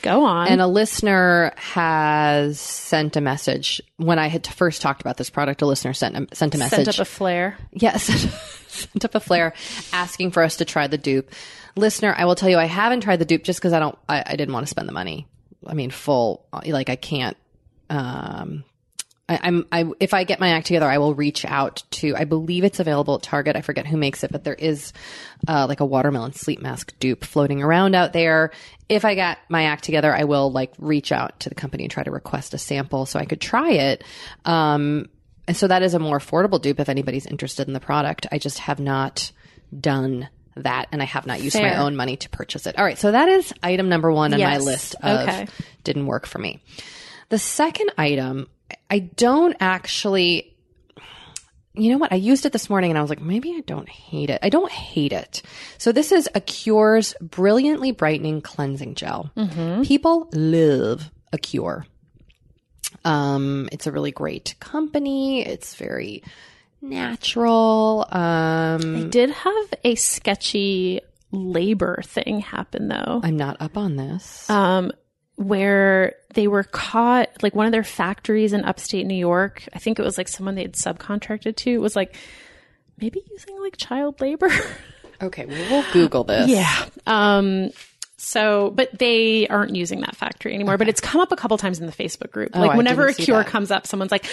[0.06, 0.48] Go on.
[0.48, 5.62] And a listener has sent a message when I had first talked about this product.
[5.62, 6.84] A listener sent a, sent a message.
[6.84, 7.58] Sent up a flare.
[7.72, 8.04] Yes,
[8.68, 9.52] sent up a flare
[9.92, 11.30] asking for us to try the dupe.
[11.76, 14.22] Listener, I will tell you, I haven't tried the dupe just because I don't, I,
[14.24, 15.26] I didn't want to spend the money.
[15.66, 17.36] I mean, full, like I can't,
[17.90, 18.64] um,
[19.28, 22.24] I, I'm, I, if I get my act together, I will reach out to, I
[22.24, 23.56] believe it's available at Target.
[23.56, 24.92] I forget who makes it, but there is,
[25.48, 28.52] uh, like a watermelon sleep mask dupe floating around out there.
[28.88, 31.90] If I get my act together, I will like reach out to the company and
[31.90, 34.04] try to request a sample so I could try it.
[34.44, 35.08] Um,
[35.48, 38.26] and so that is a more affordable dupe if anybody's interested in the product.
[38.30, 39.32] I just have not
[39.78, 42.78] done that and I have not used my own money to purchase it.
[42.78, 42.96] All right.
[42.98, 45.46] So that is item number one on my list of Okay.
[45.84, 46.62] didn't work for me.
[47.28, 48.48] The second item,
[48.90, 50.56] I don't actually,
[51.74, 52.12] you know what?
[52.12, 54.38] I used it this morning and I was like, maybe I don't hate it.
[54.42, 55.42] I don't hate it.
[55.78, 59.30] So this is Acure's brilliantly brightening cleansing gel.
[59.84, 61.86] People love a Cure.
[63.04, 65.44] Um, it's a really great company.
[65.46, 66.22] It's very
[66.80, 68.06] natural.
[68.10, 71.00] Um, I did have a sketchy
[71.32, 73.20] labor thing happen though.
[73.22, 74.48] I'm not up on this.
[74.48, 74.92] um,
[75.36, 79.64] where they were caught, like one of their factories in upstate New York.
[79.74, 81.80] I think it was like someone they'd subcontracted to.
[81.80, 82.16] Was like
[83.00, 84.48] maybe using like child labor.
[85.22, 86.48] okay, well, we'll Google this.
[86.48, 86.86] yeah.
[87.06, 87.70] Um.
[88.18, 90.78] So, but they aren't using that factory anymore.
[90.78, 92.56] But it's come up a couple times in the Facebook group.
[92.56, 93.46] like Oh, I whenever Acure that.
[93.46, 94.24] comes up, someone's like,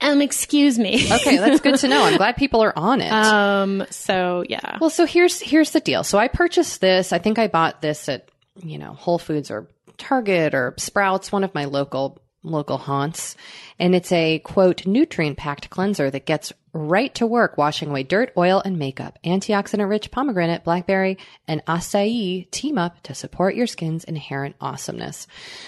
[0.00, 2.02] "Um, excuse me." Okay, that's good to know.
[2.04, 3.12] I'm glad people are on it.
[3.12, 3.86] Um.
[3.90, 4.78] So yeah.
[4.80, 6.02] Well, so here's here's the deal.
[6.02, 7.12] So I purchased this.
[7.12, 8.28] I think I bought this at
[8.64, 9.68] you know Whole Foods or
[10.00, 13.36] Target or Sprouts, one of my local local haunts,
[13.78, 18.32] and it's a quote nutrient packed cleanser that gets right to work washing away dirt,
[18.36, 19.18] oil, and makeup.
[19.24, 25.26] Antioxidant rich pomegranate, blackberry, and acai team up to support your skin's inherent awesomeness.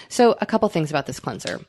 [0.09, 1.59] So a couple things about this cleanser.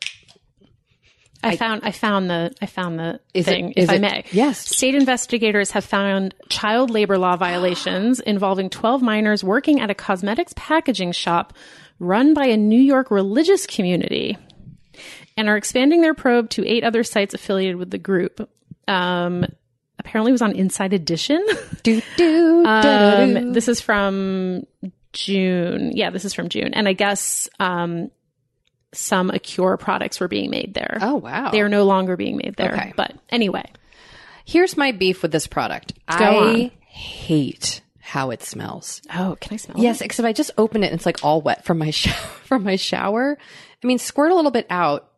[1.42, 4.24] I, found I found the I found the it- thing, if I it- may.
[4.32, 4.58] yes.
[4.66, 10.54] State investigators have found child labor law violations involving 12 minors working at a cosmetics
[10.56, 11.52] packaging shop
[11.98, 14.36] run by a New York religious community
[15.36, 18.48] and are expanding their probe to eight other sites affiliated with the group.
[18.86, 19.44] Um,
[19.98, 21.44] apparently it was on Inside Edition.
[21.82, 24.66] Do do um, this is from
[25.12, 25.92] June.
[25.94, 26.74] Yeah, this is from June.
[26.74, 28.10] And I guess um,
[28.92, 30.98] some Acure products were being made there.
[31.00, 31.50] Oh wow.
[31.50, 32.72] They are no longer being made there.
[32.72, 32.92] Okay.
[32.96, 33.64] But anyway,
[34.44, 35.94] Here's my beef with this product.
[36.06, 36.70] Go I on.
[36.80, 39.00] hate how it smells.
[39.14, 39.78] oh, can I smell?
[39.78, 42.14] Yes, except I just open it and it's like all wet from my shower.
[42.44, 43.38] From my shower.
[43.82, 45.08] I mean, squirt a little bit out.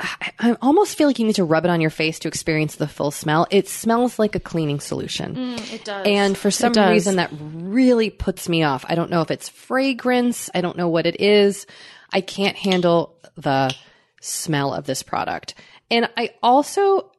[0.00, 2.76] I, I almost feel like you need to rub it on your face to experience
[2.76, 3.48] the full smell.
[3.50, 5.34] It smells like a cleaning solution.
[5.34, 6.06] Mm, it does.
[6.06, 8.84] And for some reason, that really puts me off.
[8.88, 10.48] I don't know if it's fragrance.
[10.54, 11.66] I don't know what it is.
[12.12, 13.74] I can't handle the
[14.20, 15.54] smell of this product.
[15.90, 17.10] And I also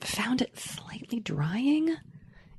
[0.00, 1.94] found it slightly drying.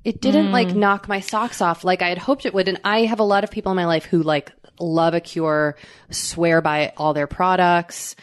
[0.04, 2.68] It didn't like knock my socks off like I had hoped it would.
[2.68, 5.76] And I have a lot of people in my life who like love Acure,
[6.10, 8.16] swear by all their products,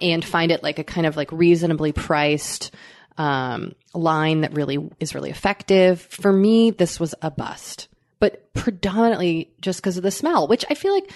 [0.00, 2.74] and find it like a kind of like reasonably priced
[3.16, 6.00] um, line that really is really effective.
[6.00, 7.88] For me, this was a bust.
[8.20, 11.10] But predominantly just because of the smell, which I feel like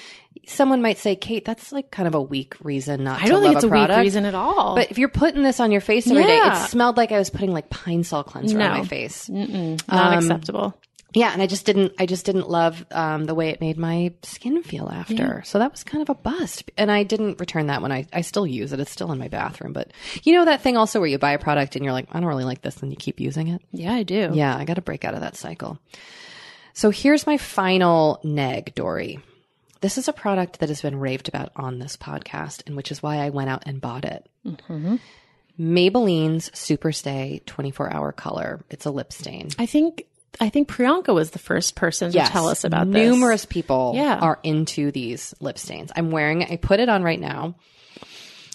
[0.47, 3.55] someone might say, Kate, that's like kind of a weak reason not I don't think
[3.55, 3.99] it's a, product.
[3.99, 4.75] weak reason at all.
[4.75, 6.65] But if you're putting this on your face every day, Yeah.
[6.65, 8.67] it smelled like I was putting like pine sol cleanser No.
[8.67, 9.29] on my face.
[9.29, 10.75] Mm-mm, not Um, acceptable.
[11.17, 11.93] Yeah, and I just didn't.
[11.97, 15.45] I just didn't love um, the way it made my skin feel after.
[15.45, 16.69] So that was kind of a bust.
[16.77, 17.93] And I didn't return that one.
[17.93, 18.05] I.
[18.13, 18.81] I still use it.
[18.81, 19.73] It's still in my bathroom.
[19.73, 19.93] But
[20.25, 22.29] you know that thing also where you buy a product and you're like, I don't
[22.29, 23.63] really like this, and you keep using it.
[23.71, 24.31] Yeah, I do.
[24.35, 25.79] Yeah, I got to break out of that cycle.
[26.75, 29.21] So here's my final neg, Doree.
[29.81, 33.03] This is a product that has been raved about on this podcast, and which is
[33.03, 34.27] why I went out and bought it.
[34.45, 34.97] Mm-hmm.
[35.59, 38.65] Maybelline's Superstay 24 Hour Color.
[38.71, 39.51] It's a lip stain.
[39.59, 40.05] I think
[40.41, 43.09] I think Priyanka was the first person to tell us about this.
[43.09, 44.19] Numerous people Yeah.
[44.19, 45.93] are into these lip stains.
[45.95, 46.51] I'm wearing it.
[46.51, 47.55] I put it on right now.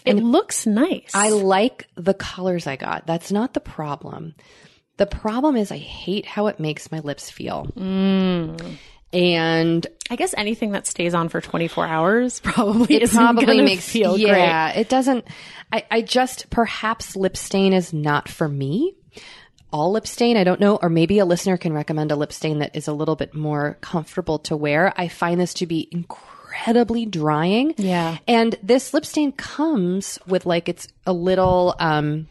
[0.03, 1.11] It looks nice.
[1.13, 3.05] I like the colors I got.
[3.07, 4.33] That's not the problem.
[4.99, 7.67] The problem is I hate how it makes my lips feel.
[7.75, 8.75] Mm.
[9.11, 13.63] And I guess anything that stays on for 24 hours probably it isn't probably gonna
[13.73, 14.27] makes feel great.
[14.27, 15.25] yeah it doesn't
[15.71, 18.93] I, I just perhaps lip stain is not for me
[19.73, 22.59] all lip stain i don't know or maybe a listener can recommend a lip stain
[22.59, 27.05] that is a little bit more comfortable to wear i find this to be incredibly
[27.07, 28.17] drying Yeah.
[28.27, 32.27] and this lip stain comes with like it's a little um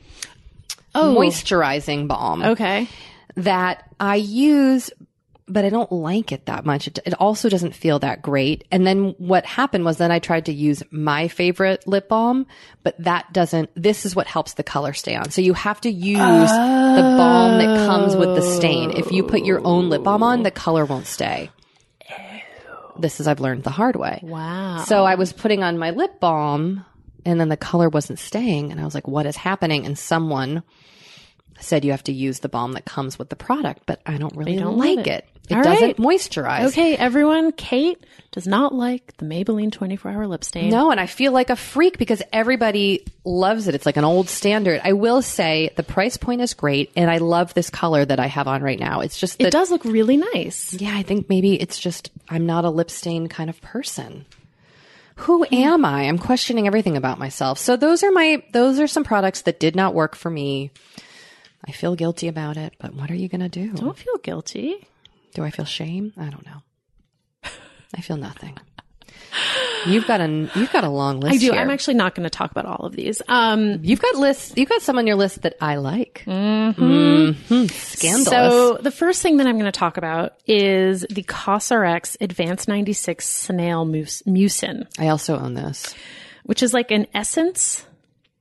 [1.00, 1.14] Oh.
[1.16, 2.88] moisturizing balm Okay.
[3.36, 4.90] that I use,
[5.46, 6.88] but I don't like it that much.
[6.88, 8.64] It, it also doesn't feel that great.
[8.70, 12.46] And then what happened was then I tried to use my favorite lip balm,
[12.82, 15.30] but that doesn't, this is what helps the color stay on.
[15.30, 18.90] So you have to use the balm that comes with the stain.
[18.90, 21.50] If you put your own lip balm on, the color won't stay.
[22.98, 24.18] This is, I've learned the hard way.
[24.24, 24.78] Wow.
[24.84, 26.84] So I was putting on my lip balm
[27.28, 28.72] and then the color wasn't staying.
[28.72, 29.84] And I was like, what is happening?
[29.84, 30.62] And someone
[31.60, 34.34] said you have to use the balm that comes with the product, but I don't
[34.34, 35.06] really don't like it.
[35.08, 35.28] it.
[35.50, 35.96] It doesn't right.
[35.96, 36.68] moisturize.
[36.68, 40.70] Okay, everyone, Kate does not like the Maybelline 24 hour lip stain.
[40.70, 43.74] No, and I feel like a freak because everybody loves it.
[43.74, 44.80] It's like an old standard.
[44.84, 48.26] I will say the price point is great, and I love this color that I
[48.26, 49.00] have on right now.
[49.00, 50.74] It's just It does look really nice.
[50.74, 54.26] yeah, I think maybe it's just I'm not a lip stain kind of person.
[55.18, 56.02] Who am I?
[56.02, 57.58] I'm questioning everything about myself.
[57.58, 60.70] So those are my those are some products that did not work for me.
[61.66, 63.72] I feel guilty about it, but what are you going to do?
[63.72, 64.86] Don't feel guilty.
[65.34, 66.12] Do I feel shame?
[66.16, 66.62] I don't know.
[67.94, 68.56] I feel nothing.
[69.86, 71.34] You've got a you've got a long list.
[71.34, 71.52] I do.
[71.52, 71.60] Here.
[71.60, 73.22] I'm actually not going to talk about all of these.
[73.28, 74.54] Um, You've got lists.
[74.56, 76.24] You've got some on your list that I like.
[76.26, 77.66] Mm-hmm.
[77.66, 78.28] Scandalous.
[78.28, 83.26] So the first thing that I'm going to talk about is the COSRX Advanced 96
[83.26, 85.94] Snail Mus- Mucin, I also own this.
[86.44, 87.84] which is like an essence,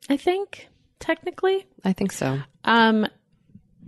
[0.09, 0.67] I think,
[0.99, 1.65] technically.
[1.83, 2.39] I think so.
[2.63, 3.07] Um,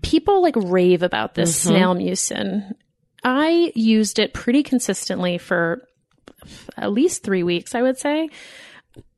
[0.01, 2.73] people like rave about this snail mucin.
[3.23, 5.83] I used it pretty consistently for
[6.77, 8.29] at least three weeks, I would say.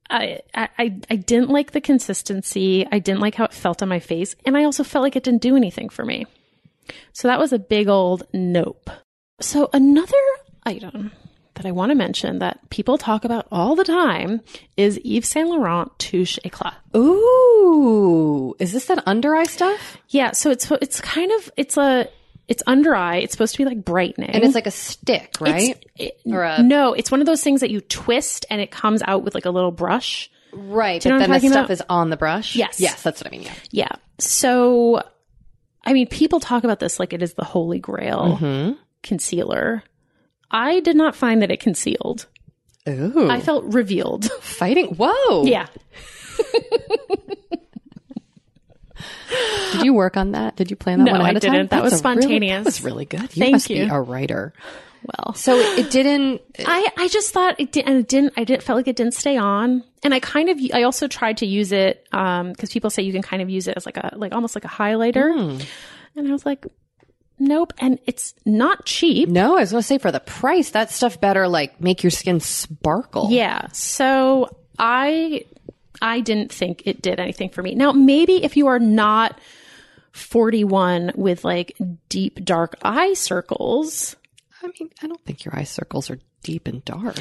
[0.10, 2.86] I, I I didn't like the consistency.
[2.92, 5.24] I didn't like how it felt on my face, and I also felt like it
[5.24, 6.26] didn't do anything for me.
[7.14, 8.90] So that was a big old nope.
[9.40, 10.18] So another
[10.66, 11.12] item
[11.56, 14.42] that I want to mention that people talk about all the time
[14.78, 16.76] is Yves Saint Laurent Touche Eclat.
[16.96, 19.98] Ooh, is this that under eye stuff?
[20.10, 22.08] Yeah, so it's it's kind of it's a
[22.52, 23.18] it's under eye.
[23.18, 25.82] It's supposed to be like brightening, And it's like a stick, right?
[25.96, 29.02] It- or a- no, it's one of those things that you twist and it comes
[29.08, 30.30] out with like a little brush.
[30.52, 31.04] right.
[31.04, 31.72] you know but then the stuff about?
[31.72, 32.56] is on the brush.
[32.58, 32.80] Yes.
[32.82, 33.44] Yes, that's what I mean.
[33.44, 33.54] Yeah.
[33.72, 33.92] Yeah.
[34.20, 35.02] So,
[35.86, 38.74] I mean, people talk about this like it is the holy grail Mm-hmm.
[39.02, 39.84] concealer.
[40.52, 42.28] I did not find that it concealed.
[42.90, 43.30] Ooh.
[43.30, 44.26] I felt revealed.
[44.42, 44.96] fighting.
[44.98, 45.46] Whoa.
[45.46, 45.68] yeah.
[49.74, 50.56] Did you work on that?
[50.56, 51.52] Did you plan that No, one ahead I of time?
[51.54, 51.70] didn't.
[51.72, 52.58] That was a really- spontaneous.
[52.64, 53.22] that was really good.
[53.22, 53.86] You Thank must you.
[53.86, 54.54] be a writer.
[55.04, 56.42] Well, So it didn't.
[56.60, 59.16] I, I just thought it did, and it didn't, I didn't, felt like it didn't
[59.16, 59.84] stay on.
[60.04, 63.12] And I kind of, I also tried to use it, um, cause people say you
[63.12, 65.34] can kind of use it as like a, like almost like a highlighter.
[65.34, 65.62] Hmm.
[66.16, 66.68] And I was like,
[67.40, 67.74] nope.
[67.80, 69.28] And it's not cheap.
[69.30, 72.12] No, I was going to say for the price, that stuff better like make your
[72.12, 73.30] skin sparkle.
[73.32, 73.70] Yeah.
[73.74, 75.46] So I,
[76.02, 77.76] I didn't think it did anything for me.
[77.76, 79.40] Now, maybe if you are not
[80.14, 81.78] 41 with like
[82.10, 84.16] deep dark eye circles,
[84.62, 87.18] I mean, I don't think your eye circles are deep and dark.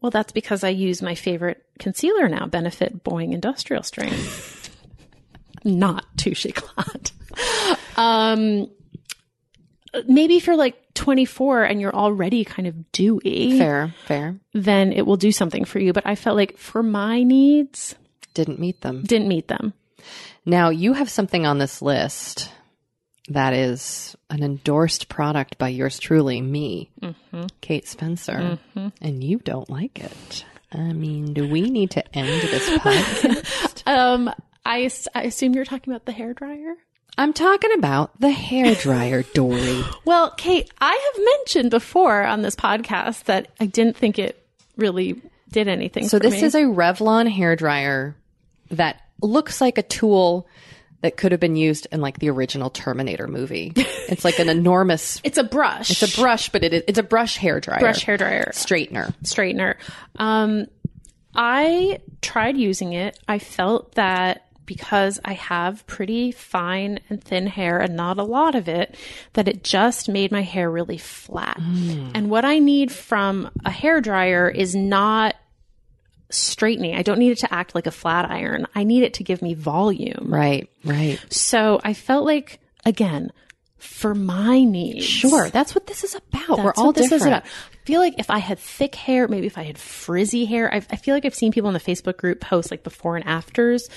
[0.00, 4.70] well, that's because I use my favorite concealer now, Benefit Boi-ing Industrial Strength.
[5.64, 7.12] not Touche Eclat.
[7.96, 8.68] Um,
[10.06, 14.38] maybe if you're like 24 and you're already kind of dewy, Fair, fair.
[14.52, 15.92] then it will do something for you.
[15.92, 17.94] But I felt like for my needs,
[18.34, 19.02] Didn't meet them.
[19.02, 19.72] didn't meet them.
[20.44, 22.50] Now you have something on this list
[23.30, 26.90] That is an endorsed product by yours truly, me,
[27.62, 28.58] Kate Spencer,
[29.00, 30.44] and you don't like it.
[30.72, 33.82] I mean, do we need to end this podcast?
[33.86, 34.30] Um,
[34.66, 36.74] I assume you're talking about the hair dryer.
[37.16, 39.84] I'm talking about the hair dryer, Doree.
[40.04, 44.44] Well, Kate, I have mentioned before on this podcast that I didn't think it
[44.76, 45.20] really
[45.50, 46.08] did anything.
[46.08, 46.42] So this me.
[46.42, 48.16] is a Revlon hair dryer
[48.74, 50.46] that looks like a tool
[51.02, 53.72] that could have been used in like the original Terminator movie.
[54.06, 55.18] It's like an enormous.
[55.24, 55.90] it's a brush.
[55.90, 57.80] It's a brush, but it is it's a brush hair dryer.
[57.80, 59.14] brush hair dryer straightener.
[59.22, 59.76] straightener.
[60.16, 60.66] Um,
[61.34, 63.18] I tried using it.
[63.26, 68.54] I felt that because I have pretty fine and thin hair and not a lot
[68.54, 68.94] of it,
[69.34, 71.58] that it just made my hair really flat.
[71.58, 75.33] And what I need from a hair dryer is not
[76.34, 76.94] straightening.
[76.94, 78.66] I don't need it to act like a flat iron.
[78.74, 80.26] I need it to give me volume.
[80.28, 81.18] Right, right.
[81.30, 83.30] So I felt like, again,
[83.78, 85.04] for my needs.
[85.04, 86.58] Sure, that's what this is about.
[86.58, 87.22] We're all this different.
[87.22, 87.44] is about.
[87.44, 90.86] I feel like if I had thick hair, maybe if I had frizzy hair, I've,
[90.90, 93.88] I feel like I've seen people in the Facebook group post like before and afters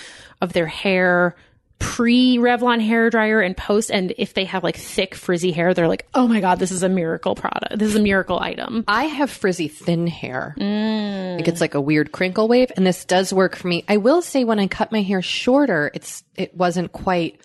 [0.41, 1.35] of their hair
[1.79, 3.91] pre Revlon hair dryer and post.
[3.91, 6.83] And if they have like thick frizzy hair, they're like, oh my God, this is
[6.83, 7.77] a miracle product.
[7.77, 8.83] This is a miracle item.
[8.87, 10.55] I have frizzy thin hair.
[10.57, 13.83] It gets like a weird crinkle wave, and this does work for me.
[13.87, 17.39] I will say when I cut my hair shorter, it's it wasn't quite.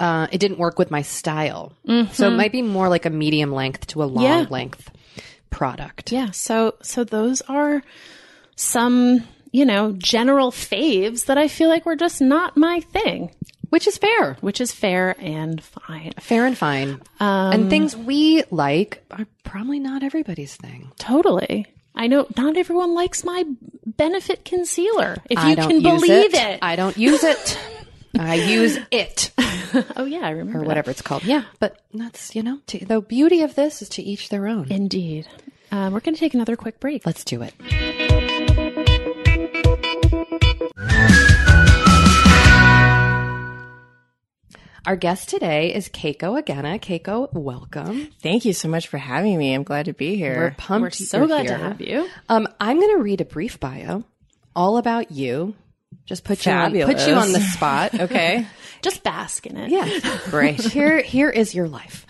[0.00, 1.72] Uh, it didn't work with my style,
[2.12, 4.46] so it might be more like a medium length to a long Yeah.
[4.50, 4.90] length
[5.50, 6.10] product.
[6.10, 6.32] Yeah.
[6.32, 7.82] So, so those are
[8.56, 9.22] some,
[9.52, 13.30] you know, general faves that I feel like were just not my thing,
[13.68, 16.12] which is fair, which is fair and fine.
[16.18, 17.00] fair and fine.
[17.20, 20.90] and things we like are probably not everybody's thing.
[20.98, 21.66] Totally.
[21.94, 23.44] I know not everyone likes my
[23.84, 25.18] benefit concealer.
[25.28, 26.34] If you I don't can believe it.
[26.34, 26.58] it.
[26.62, 27.58] I don't use it.
[28.18, 29.30] I use it.
[29.96, 30.58] oh yeah, I remember.
[30.58, 30.68] or that.
[30.68, 31.24] whatever it's called.
[31.24, 34.70] Yeah, but that's you know to, the beauty of this is to each their own.
[34.72, 35.26] Indeed.
[35.70, 37.06] Uh, we're going to take another quick break.
[37.06, 38.41] Let's do it.
[44.84, 46.80] Our guest today is Keiko Agena.
[46.80, 48.08] Keiko, welcome.
[48.20, 49.54] Thank you so much for having me.
[49.54, 50.36] I'm glad to be here.
[50.36, 50.82] We're pumped.
[50.82, 51.56] We're so you're glad here.
[51.56, 52.08] to have you.
[52.28, 54.02] Um, I'm going to read a brief bio,
[54.56, 55.54] all about you.
[56.04, 57.94] Just put you on, put you on the spot.
[57.94, 58.44] okay.
[58.82, 59.70] Just bask in it.
[59.70, 60.18] Yeah.
[60.30, 60.60] Great.
[60.60, 62.04] Here, here is your life.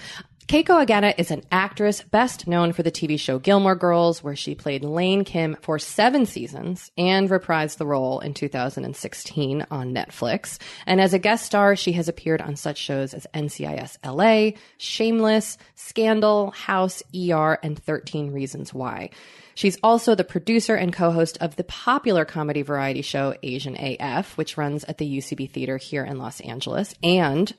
[0.53, 4.55] Keiko Agena is an actress best known for the TV show Gilmore Girls, where she
[4.55, 10.59] played Lane Kim for seven seasons and reprised the role in 2016 on Netflix.
[10.85, 15.57] And as a guest star, she has appeared on such shows as NCIS LA, Shameless,
[15.75, 19.09] Scandal, House, ER, and 13 Reasons Why.
[19.55, 24.59] She's also the producer and co-host of the popular comedy variety show Asian AF, which
[24.59, 26.95] runs at the UCB Theater here in Los Angeles.
[27.03, 27.51] And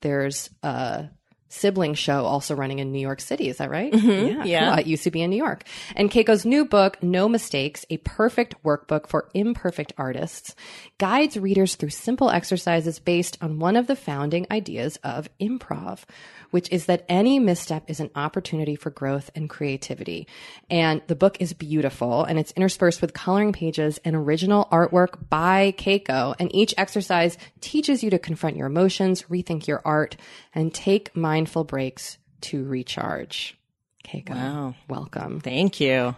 [0.00, 1.08] there's a
[1.48, 3.48] sibling show also running in New York City.
[3.48, 3.94] Is that right?
[4.06, 4.44] Yeah.
[4.44, 4.60] yeah.
[4.60, 5.64] cool, at UCB in New York.
[5.94, 10.54] And Keiko's new book, No Mistakes, a perfect workbook for imperfect artists,
[10.98, 16.04] guides readers through simple exercises based on one of the founding ideas of improv,
[16.50, 20.26] which is that any misstep is an opportunity for growth and creativity.
[20.70, 25.74] And the book is beautiful and it's interspersed with coloring pages and original artwork by
[25.76, 26.34] Keiko.
[26.38, 30.16] And each exercise teaches you to confront your emotions, rethink your art,
[30.54, 33.58] and take mindful breaks to recharge.
[34.06, 34.74] Keiko, Wow.
[34.88, 35.40] welcome.
[35.40, 36.16] Thank you.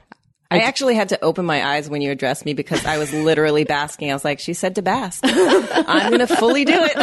[0.50, 3.64] I actually had to open my eyes when you addressed me because I was literally
[3.64, 4.10] basking.
[4.10, 5.20] I was like, she said to bask.
[5.26, 6.94] I'm going to fully do it.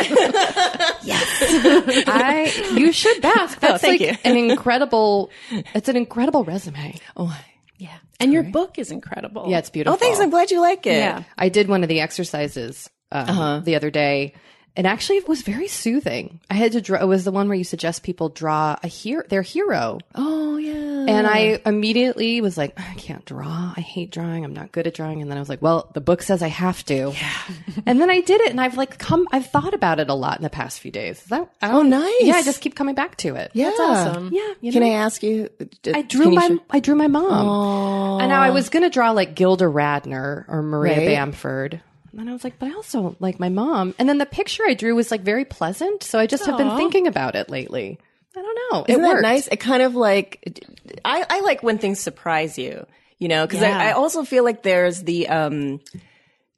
[1.03, 2.03] Yes.
[2.07, 3.59] I you should bask.
[3.59, 4.18] That's thank like you.
[4.24, 5.30] an incredible.
[5.76, 6.95] It's an incredible resume.
[7.18, 7.38] oh,
[7.78, 7.97] Yeah.
[8.20, 9.45] And your book is incredible.
[9.49, 9.93] Yeah, it's beautiful.
[9.95, 10.20] oh, thanks.
[10.20, 10.97] I'm glad you like it.
[10.97, 11.24] Yeah.
[11.38, 14.34] I did one of the exercises um, the other day,
[14.76, 16.39] and actually it was very soothing.
[16.49, 16.99] I had to draw.
[17.01, 20.73] It was the one where you suggest people draw a hero, their hero, Oh, yeah.
[20.73, 23.73] and I immediately was like, I can't draw.
[23.76, 24.43] I hate drawing.
[24.43, 25.21] I'm not good at drawing.
[25.21, 27.11] And then I was like, well, the book says I have to.
[27.13, 27.32] Yeah.
[27.86, 29.28] and then I did it, and I've like come.
[29.32, 31.21] I've thought about it a lot in the past few days.
[31.21, 31.49] Is that?
[31.61, 32.13] Oh, nice.
[32.21, 33.51] Yeah, I just keep coming back to it.
[33.53, 33.65] yeah.
[33.69, 34.30] That's awesome.
[34.34, 34.53] Yeah.
[34.61, 34.84] You Can?
[34.84, 35.49] I ask you?
[35.93, 38.19] I drew my show- I drew my mom.
[38.21, 41.07] And now I was gonna draw like Gilda Radner or Maria Right.
[41.07, 41.82] Bamford.
[42.16, 43.93] And then I was like, but I also like my mom.
[43.99, 46.01] And then the picture I drew was like very pleasant.
[46.01, 47.99] So I just have been thinking about it lately.
[48.34, 48.86] I don't know.
[48.88, 49.22] Isn't it that worked.
[49.24, 49.47] nice?
[49.47, 50.61] It kind of like,
[51.03, 52.86] I, I like when things surprise you,
[53.20, 53.78] you know, because Yeah.
[53.78, 55.82] I, I also feel like there's the, um,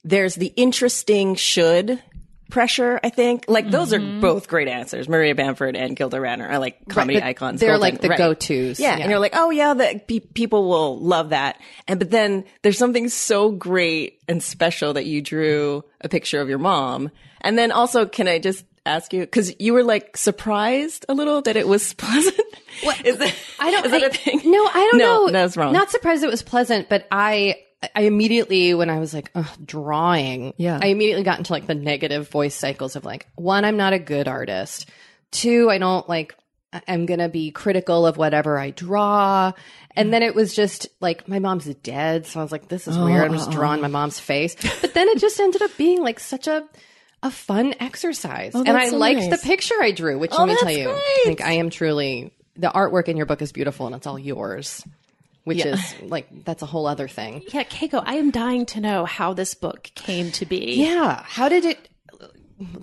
[0.04, 2.00] there's the interesting should
[2.50, 3.46] pressure, I think.
[3.48, 4.22] Like those are mm-hmm.
[4.22, 5.08] both great answers.
[5.08, 7.60] Maria Bamford and Gilda Radner are like comedy but icons.
[7.60, 8.18] they're golden- like the right.
[8.18, 8.80] go-tos.
[8.80, 9.04] Yeah, Yeah.
[9.04, 11.60] And you're like, oh yeah, that pe- people will love that.
[11.88, 16.50] And, but then there's something so great and special that you drew a picture of
[16.50, 17.12] your mom.
[17.42, 21.42] And then also, can I just, ask you because you were like surprised a little
[21.42, 22.40] that it was pleasant.
[22.84, 23.36] What is that?
[23.60, 23.86] I don't.
[23.86, 24.42] Is that a thing?
[24.46, 25.32] No, I don't No, know.
[25.32, 25.74] that's wrong.
[25.74, 27.56] Not surprised it was pleasant, but I,
[27.96, 30.54] I immediately when I was like, Ugh, drawing.
[30.58, 30.80] Yeah.
[30.82, 34.00] I immediately got into like the negative voice cycles of like, one, I'm not a
[34.00, 34.90] good artist.
[35.32, 36.36] Two, I don't like.
[36.74, 39.52] I- I'm gonna be critical of whatever I draw.
[39.96, 42.98] And then it was just like my mom's dead, so I was like, "This is
[42.98, 43.56] weird." I'm just oh, uh-uh.
[43.58, 46.68] drawing my mom's face, but then it just ended up being like such a
[47.24, 49.42] a fun exercise, oh, and I so liked nice.
[49.42, 50.20] the picture I drew.
[50.20, 51.24] Which Oh, let me tell you, I great.
[51.26, 54.84] think I am truly the artwork in your book is beautiful and it's all yours,
[55.48, 57.42] which is like that's a whole other thing.
[57.54, 60.76] Yeah, Keiko, I am dying to know how this book came to be.
[60.76, 61.90] Yeah, how did it?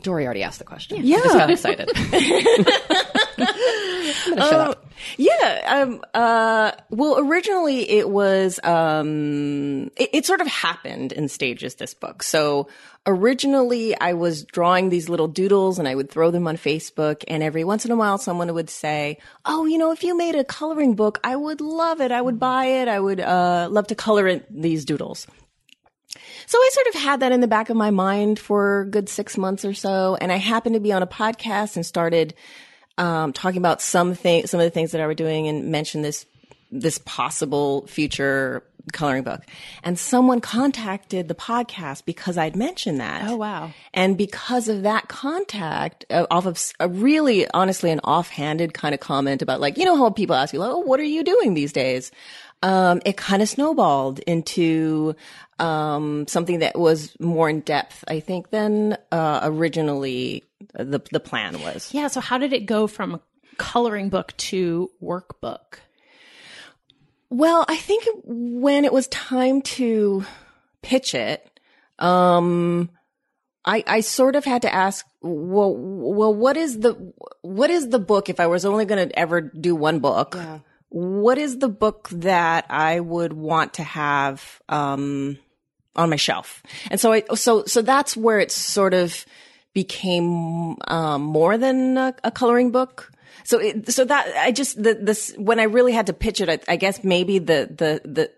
[0.03, 1.01] Doree already asked the question.
[1.03, 1.91] Yeah, I just got excited.
[3.37, 4.87] I'm gonna shut up.
[5.17, 5.83] Yeah.
[5.83, 11.95] Um, uh, well, originally it was, um, it, it sort of happened in stages, this
[11.95, 12.23] book.
[12.23, 12.69] So
[13.07, 17.25] originally I was drawing these little doodles and I would throw them on Facebook.
[17.29, 20.37] And every once in a while, someone would say, Oh, you know, if you made
[20.37, 22.13] a coloring book, I would love it.
[22.13, 22.89] I would buy it.
[22.89, 25.27] I would, uh, love to color in these doodles.
[26.47, 29.09] So I sort of had that in the back of my mind for a good
[29.09, 30.17] six months or so.
[30.21, 32.35] And I happened to be on a podcast and started,
[32.99, 36.05] um, talking about some thing, some of the things that I were doing and mentioned
[36.05, 36.27] this,
[36.71, 39.41] this possible future coloring book.
[39.83, 43.29] And someone contacted the podcast because I'd mentioned that.
[43.29, 43.71] Oh, wow.
[43.95, 49.01] And because of that contact, uh, off of a really, honestly, an offhanded kind of
[49.01, 51.55] comment about like, you know how people ask you, like, oh, what are you doing
[51.55, 52.11] these days?
[52.65, 55.15] Um, it kind of snowballed into,
[55.59, 61.61] um, something that was more in depth, I think, than, uh, originally the, the plan
[61.61, 61.93] was.
[61.93, 63.21] Yeah, so how did it go from a
[63.59, 65.81] coloring book to workbook?
[67.29, 70.25] Well, I think when it was time to
[70.81, 71.61] pitch it,
[71.99, 72.89] um,
[73.67, 77.13] I, I sort of had to ask, well, well, what is the,
[77.43, 80.35] what is the book if I was only going to ever do one book?
[80.95, 85.39] What is the book that I would want to have, um,
[85.97, 86.63] on my shelf?
[86.89, 89.27] And so I, so, so that's where it sort of
[89.73, 93.11] became, um, more than a, a coloring book.
[93.43, 96.49] So, it, so that I just the this when I really had to pitch it,
[96.49, 98.31] I, I guess maybe the the the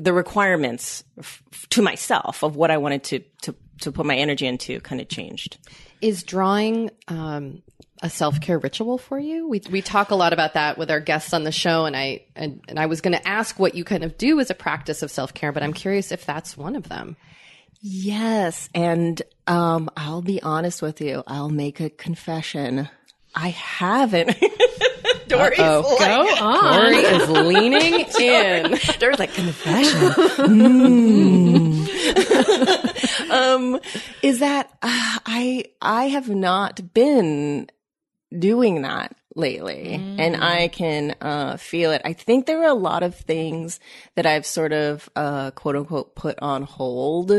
[0.00, 4.46] the requirements f- to myself of what I wanted to to to put my energy
[4.46, 5.56] into kind of changed.
[6.00, 7.62] Is drawing um,
[8.02, 9.48] a self care ritual for you?
[9.48, 12.24] We we talk a lot about that with our guests on the show, and I
[12.36, 15.02] and, and I was going to ask what you kind of do as a practice
[15.02, 17.16] of self care, but I'm curious if that's one of them.
[17.80, 21.22] Yes, and um, I'll be honest with you.
[21.26, 22.88] I'll make a confession.
[23.34, 24.28] I haven't.
[25.26, 26.80] Doree's like, Go on.
[26.80, 28.78] Doree is leaning in.
[28.98, 30.00] Doree's like confession.
[30.48, 31.88] Mm.
[33.30, 33.80] um,
[34.22, 37.70] is that uh, I I have not been
[38.38, 42.02] doing that lately and I can uh feel it.
[42.04, 43.80] I think there are a lot of things
[44.14, 47.32] that I've sort of uh quote unquote put on hold.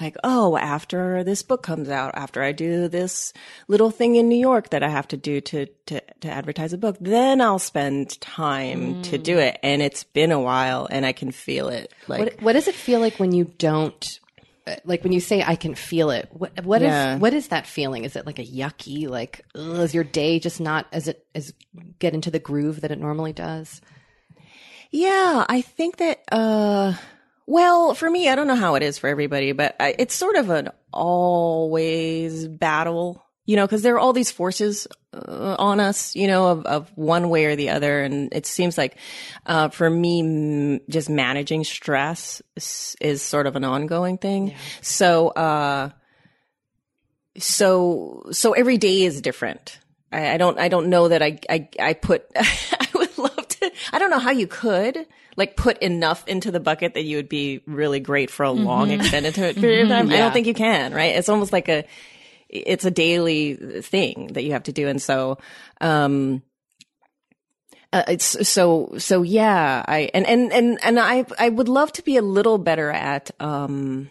[0.00, 3.32] Like, oh, after this book comes out, after I do this
[3.66, 6.78] little thing in New York that I have to do to to to advertise a
[6.78, 9.58] book, then I'll spend time to do it.
[9.64, 11.92] And it's been a while and I can feel it.
[12.06, 14.19] Like What, what does it feel like when you don't?
[14.84, 17.18] Like when you say I can feel it, what what is Yeah.
[17.18, 18.04] what is that feeling?
[18.04, 21.52] Is it like a yucky, like ugh, is your day just not as it as
[21.98, 23.80] get into the groove that it normally does?
[24.92, 26.94] Yeah, I think that, uh,
[27.46, 30.34] well, for me, I don't know how it is for everybody, but I, it's sort
[30.36, 36.14] of an always battle, you know, because there are all these forces uh, on us,
[36.14, 38.00] you know, of, of one way or the other.
[38.00, 38.96] And it seems like,
[39.46, 44.54] uh, for me, m- just managing stress is, is sort of an ongoing thing.
[44.82, 45.90] So, uh,
[47.38, 49.78] so, so every day is different.
[50.12, 53.72] I, I don't, I don't know that I, I, I put, I would love to,
[53.92, 55.06] I don't know how you could
[55.36, 58.90] like put enough into the bucket that you would be really great for a long
[58.90, 60.10] extended period of time.
[60.10, 61.16] I don't think you can, right?
[61.16, 61.84] It's almost like a,
[62.50, 64.88] it's a daily thing that you have to do.
[64.88, 65.38] And so,
[65.80, 66.42] um,
[67.92, 72.04] uh, it's so so yeah i and and and and i i would love to
[72.04, 74.08] be a little better at um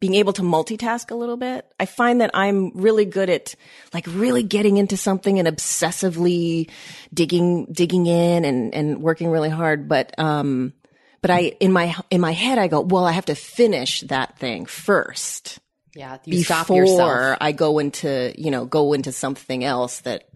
[0.00, 1.66] being able to multitask a little bit.
[1.80, 3.54] I find that I'm really good at
[3.94, 6.70] like really getting into something and obsessively
[7.12, 9.88] digging, digging in and, and working really hard.
[9.88, 10.74] But, um,
[11.22, 14.38] but I, in my, in my head, I go, well, I have to finish that
[14.38, 15.58] thing first
[15.96, 17.36] Yeah, before.
[17.40, 20.28] I go into, you know, go into something else that,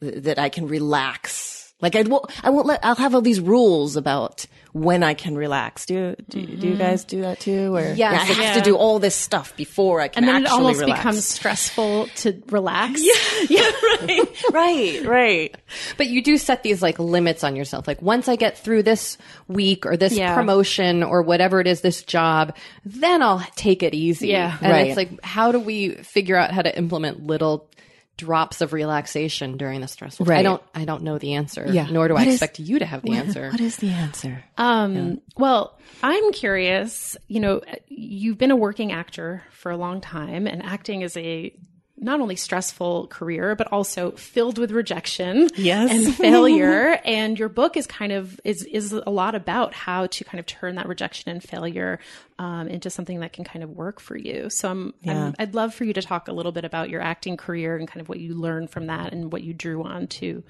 [0.00, 1.51] that I can relax
[1.82, 5.36] Like I won't, I won't let, I'll have all these rules about when I can
[5.36, 5.84] relax.
[5.84, 6.78] Do, do, do you mm-hmm.
[6.78, 7.74] guys do that too?
[7.76, 7.98] Or Yes.
[7.98, 8.54] Yeah, I have Yeah.
[8.54, 10.36] to do all this stuff before I can relax.
[10.36, 11.00] and then it almost relax.
[11.00, 13.02] becomes stressful to relax.
[13.50, 13.70] Yeah.
[14.02, 15.56] Right, right, right.
[15.96, 17.86] But you do set these like limits on yourself.
[17.86, 19.18] Like once I get through this
[19.48, 20.34] week or this Yeah.
[20.34, 24.28] promotion or whatever it is, this job, then I'll take it easy.
[24.28, 24.56] Yeah.
[24.62, 24.86] And Right.
[24.88, 27.68] it's like, how do we figure out how to implement little
[28.16, 30.30] drops of relaxation during the stressful?
[30.30, 31.66] I don't, I don't know the answer.
[31.70, 31.86] Yeah.
[31.90, 33.50] Nor do What I is- expect you to have the answer.
[33.50, 34.44] What is the answer?
[34.58, 37.16] Um, Well, I'm curious.
[37.28, 41.54] You know, you've been a working actor for a long time, and acting is a
[42.02, 45.90] not only stressful career but also filled with rejection Yes.
[45.90, 50.24] and failure and your book is kind of is is a lot about how to
[50.24, 51.98] kind of turn that rejection and failure
[52.38, 55.72] um, into something that can kind of work for you so I'm, I'm i'd love
[55.74, 58.18] for you to talk a little bit about your acting career and kind of what
[58.20, 60.42] you learned from that and what you drew on to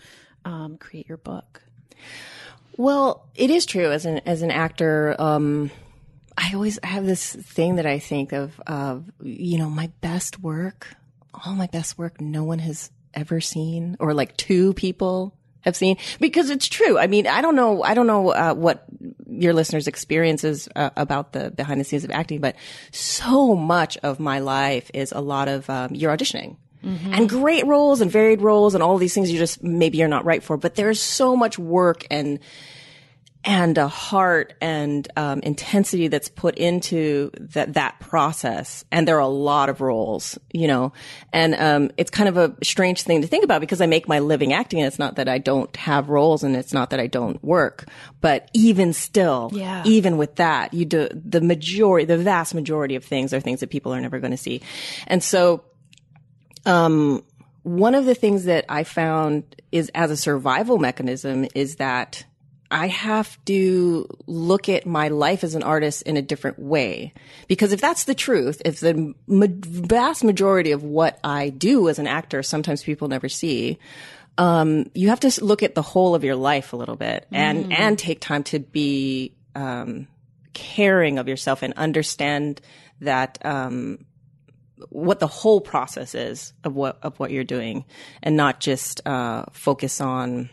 [0.45, 1.63] um, create your book
[2.77, 5.15] Well, it is true as an as an actor.
[5.21, 5.71] Um,
[6.39, 8.59] I always have this thing that I think of.
[8.67, 10.89] Of you know, my best work,
[11.33, 15.97] all my best work, no one has ever seen, or like two people have seen,
[16.19, 16.99] because it's true.
[16.99, 18.85] I mean, I don't know, I don't know uh, what
[19.29, 22.57] your listeners' experiences uh, about the behind the scenes of acting, but
[22.91, 26.57] so much of my life is a lot of um, you're auditioning
[27.13, 30.25] and great roles and varied roles and all these things you just maybe you're not
[30.25, 30.57] right for.
[30.57, 32.41] But there's so much work and
[33.45, 38.85] and a heart and um, intensity that's put into that that process.
[38.93, 40.93] And there are a lot of roles, you know,
[41.33, 44.21] and um, it's kind of a strange thing to think about because I make my
[44.21, 44.79] living acting.
[44.79, 47.89] And it's not that I don't have roles, and it's not that I don't work,
[48.21, 49.83] but even still, Yeah.
[49.85, 53.71] even with that, you do the majority, the vast majority of things are things that
[53.71, 54.63] people are never going to see,
[55.09, 55.65] and so
[56.65, 57.25] um,
[57.65, 62.25] one of the things that I found is as a survival mechanism is that
[62.73, 67.13] I have to look at my life as an artist in a different way.
[67.47, 71.99] Because if that's the truth, if the ma- vast majority of what I do as
[71.99, 73.79] an actor, sometimes people never see,
[74.39, 77.73] um, you have to look at the whole of your life a little bit and,
[77.73, 80.09] and take time to be, um,
[80.55, 82.61] caring of yourself and understand
[83.01, 83.99] that, um,
[84.89, 87.85] what the whole process is of what of what you're doing,
[88.23, 90.51] and not just uh, focus on,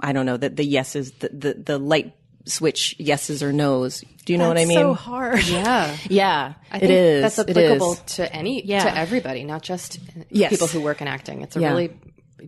[0.00, 2.12] I don't know, that the yeses, the, the the light
[2.44, 4.04] switch yeses or nos.
[4.24, 4.78] Do you know what I mean?
[4.78, 5.96] so hard Yeah.
[6.08, 7.22] yeah, I think is.
[7.22, 8.00] That's applicable is.
[8.16, 8.84] to any, Yeah.
[8.84, 9.98] to everybody, not just
[10.30, 10.50] Yes.
[10.50, 11.42] people who work in acting.
[11.42, 11.70] It's a Yeah.
[11.70, 11.90] really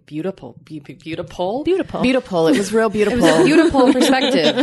[0.07, 2.46] beautiful, be- be- beautiful, beautiful Beautiful.
[2.49, 3.44] It was real beautiful.
[3.44, 4.55] beautiful perspective.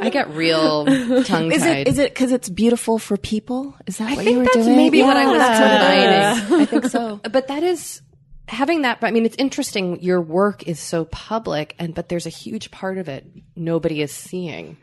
[0.00, 0.86] I get real
[1.24, 1.78] tongue Is tied.
[1.78, 3.74] it is it because it's beautiful for people?
[3.86, 4.76] Is that I what think you were that's doing?
[4.76, 6.40] maybe what I was Yeah.
[6.40, 6.62] combining.
[6.62, 7.20] I think so.
[7.30, 8.00] But that is
[8.48, 8.98] having that.
[9.02, 10.00] I mean, it's interesting.
[10.00, 13.26] Your work is so public, and but there's a huge part of it
[13.56, 14.76] nobody is seeing,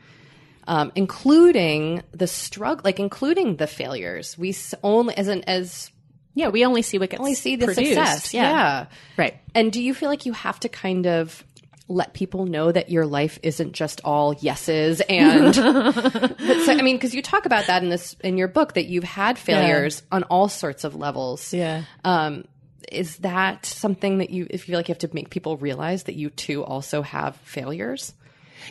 [0.66, 4.36] um, including the struggle, like including the failures.
[4.38, 5.90] We only as an as
[6.34, 7.94] yeah we only see what gets only see the produced.
[7.94, 8.34] success.
[8.34, 8.50] yeah.
[8.50, 8.86] yeah.
[9.16, 9.36] Right.
[9.54, 11.44] And do you feel like you have to kind of
[11.88, 17.16] let people know that your life isn't just all yeses and so, I mean because
[17.16, 20.48] you talk about that in this in your book that you've had failures on all
[20.48, 21.52] sorts of levels.
[21.52, 21.82] Yeah.
[22.04, 22.44] Um
[22.90, 26.04] is that something that you if you feel like you have to make people realize
[26.04, 28.12] that you too also have failures?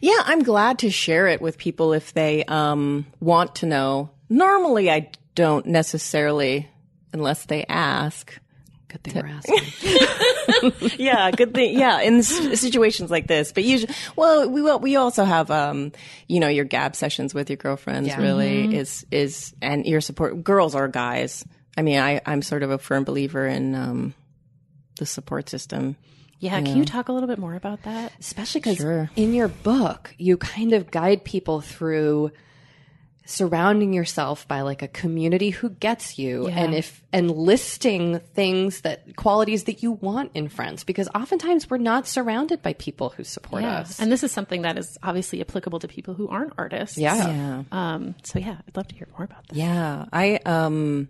[0.02, 4.12] Yeah, I'm glad to share it with people if they um, want to know.
[4.30, 6.70] Normally, I don't necessarily,
[7.12, 8.38] unless they ask.
[8.90, 9.28] Good thing we're
[10.74, 11.00] asking.
[11.00, 11.78] yeah, good thing.
[11.78, 15.92] Yeah, in s- situations like this, but usually, well, we we also have, um,
[16.28, 18.08] you know, your gab sessions with your girlfriends.
[18.08, 18.20] Yeah.
[18.22, 20.44] Really is is and your support.
[20.44, 21.46] Girls or guys.
[21.78, 24.14] I mean, I I'm sort of a firm believer in um,
[24.98, 25.96] the support system.
[26.40, 29.10] yeah can you talk a little bit more about that especially because Sure.
[29.16, 32.32] in your book you kind of guide people through
[33.26, 36.60] surrounding yourself by like a community who gets you Yeah.
[36.64, 41.78] and if and listing things that qualities that you want in friends because oftentimes we're
[41.78, 45.80] not surrounded by people who support us and this is something that is obviously applicable
[45.80, 47.64] to people who aren't artists yeah Yeah.
[47.72, 51.08] um so yeah i'd love to hear more about that Yeah, I um,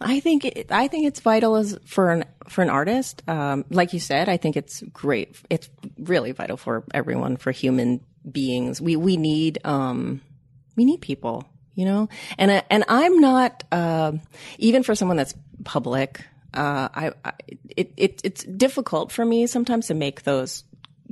[0.00, 3.22] I think it, I think it's vital as for an for an artist.
[3.28, 5.36] Um, like you said, I think it's great.
[5.50, 5.68] It's
[5.98, 8.80] really vital for everyone, for human beings.
[8.80, 10.20] We we need um,
[10.76, 11.44] we need people,
[11.74, 12.08] you know.
[12.38, 14.20] And uh, and I'm not um
[14.58, 15.34] even for someone that's
[15.64, 16.24] public.
[16.54, 17.32] Uh, I, I
[17.76, 20.64] it, it it's difficult for me sometimes to make those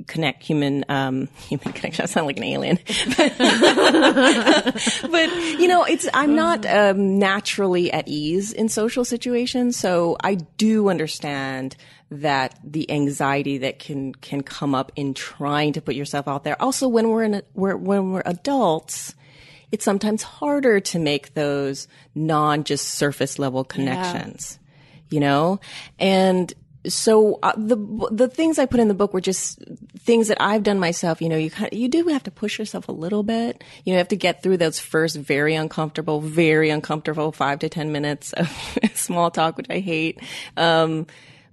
[0.05, 2.03] connect human um human connection.
[2.03, 2.77] I sound like an alien,
[5.11, 5.29] but
[5.59, 10.89] you know, it's I'm not um, naturally at ease in social situations, so I do
[10.89, 11.75] understand
[12.09, 16.61] that the anxiety that can can come up in trying to put yourself out there.
[16.61, 19.15] Also, when we're in a, we're, when we're adults,
[19.71, 24.59] it's sometimes harder to make those non just surface level connections.
[25.09, 25.59] You know,
[25.99, 26.53] and
[26.87, 27.77] so uh, the
[28.11, 29.59] the things I put in the book were just
[29.99, 31.21] things that I've done myself.
[31.21, 33.63] You know, you kind of, you do have to push yourself a little bit.
[33.83, 37.69] You know, you have to get through those first very uncomfortable, very uncomfortable five to
[37.69, 38.49] ten minutes of
[38.93, 40.19] small talk, which I hate.
[40.55, 41.07] Um,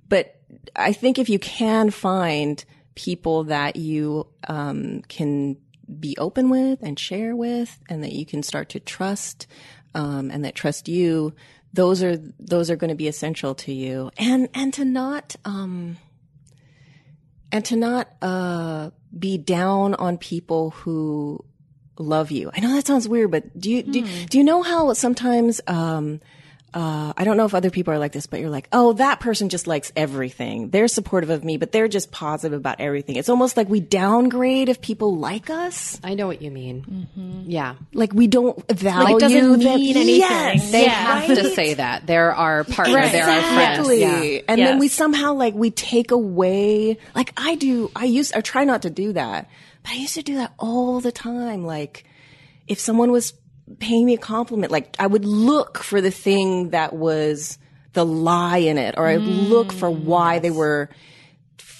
[0.08, 0.36] but
[0.76, 2.64] I think if you can find
[2.94, 5.56] people that you um, can
[6.00, 9.46] be open with and share with, and that you can start to trust,
[9.94, 11.34] um, and that trust you,
[11.74, 15.96] those are those are going to be essential to you, and and to not um,
[17.52, 21.44] and to not uh, be down on people who
[21.98, 22.50] love you.
[22.54, 24.24] I know that sounds weird, but do you do, Hmm.
[24.26, 26.20] do you know how sometimes um,
[26.74, 29.20] uh, I don't know if other people are like this, but you're like, oh, that
[29.20, 30.70] person just likes everything.
[30.70, 33.14] They're supportive of me, but they're just positive about everything.
[33.16, 36.00] It's almost like we downgrade if people like us.
[36.02, 37.44] I know what you mean.
[37.46, 37.76] Yeah.
[37.92, 39.58] Like we don't value Like it doesn't them.
[39.60, 40.16] mean anything.
[40.20, 41.20] Yes, They Yeah.
[41.20, 42.06] have to say that.
[42.08, 42.94] They're our partner.
[42.96, 43.12] Right.
[43.12, 43.78] They're our friends.
[43.88, 44.00] Exactly.
[44.00, 44.40] Yeah.
[44.48, 48.64] And then we somehow like we take away like I do I used I try
[48.64, 49.48] not to do that.
[49.84, 51.64] But I used to do that all the time.
[51.64, 52.04] Like
[52.66, 53.32] if someone was
[53.78, 57.58] paying me a compliment, like I would look for the thing that was
[57.92, 60.04] the lie in it, or I'd look for mm.
[60.04, 60.90] why they were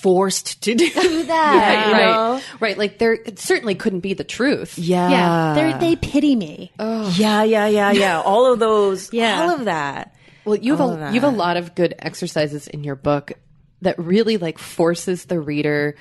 [0.04, 0.88] forced to do
[1.24, 1.86] that.
[1.88, 2.32] you know?
[2.34, 2.42] Right.
[2.60, 2.78] Right.
[2.78, 4.78] Like there it certainly couldn't be the truth.
[4.78, 5.08] Yeah.
[5.08, 6.72] Yeah, They're, they pity me.
[6.78, 8.20] Yeah, yeah, yeah, yeah.
[8.24, 9.12] All of those.
[9.12, 9.42] Yeah.
[9.42, 10.14] All of that.
[10.44, 13.32] Well, you have All a you have a lot of good exercises in your book
[13.80, 15.96] that really like forces the reader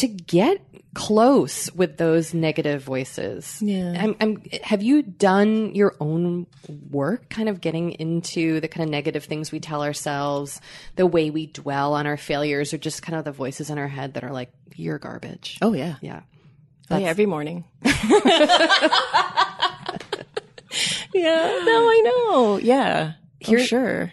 [0.00, 0.60] to get
[0.94, 3.60] close with those negative voices.
[3.62, 3.94] Yeah.
[3.98, 6.46] I'm, I'm, have you done your own
[6.90, 10.60] work, kind of getting into the kind of negative things we tell ourselves,
[10.96, 13.88] the way we dwell on our failures, or just kind of the voices in our
[13.88, 15.96] head that are like, "You're garbage." Oh yeah.
[16.00, 16.22] Yeah.
[16.90, 17.64] Oh, yeah, every morning.
[17.84, 17.92] yeah,
[21.14, 22.58] no, I know.
[22.58, 23.12] Yeah,
[23.44, 24.12] for sure.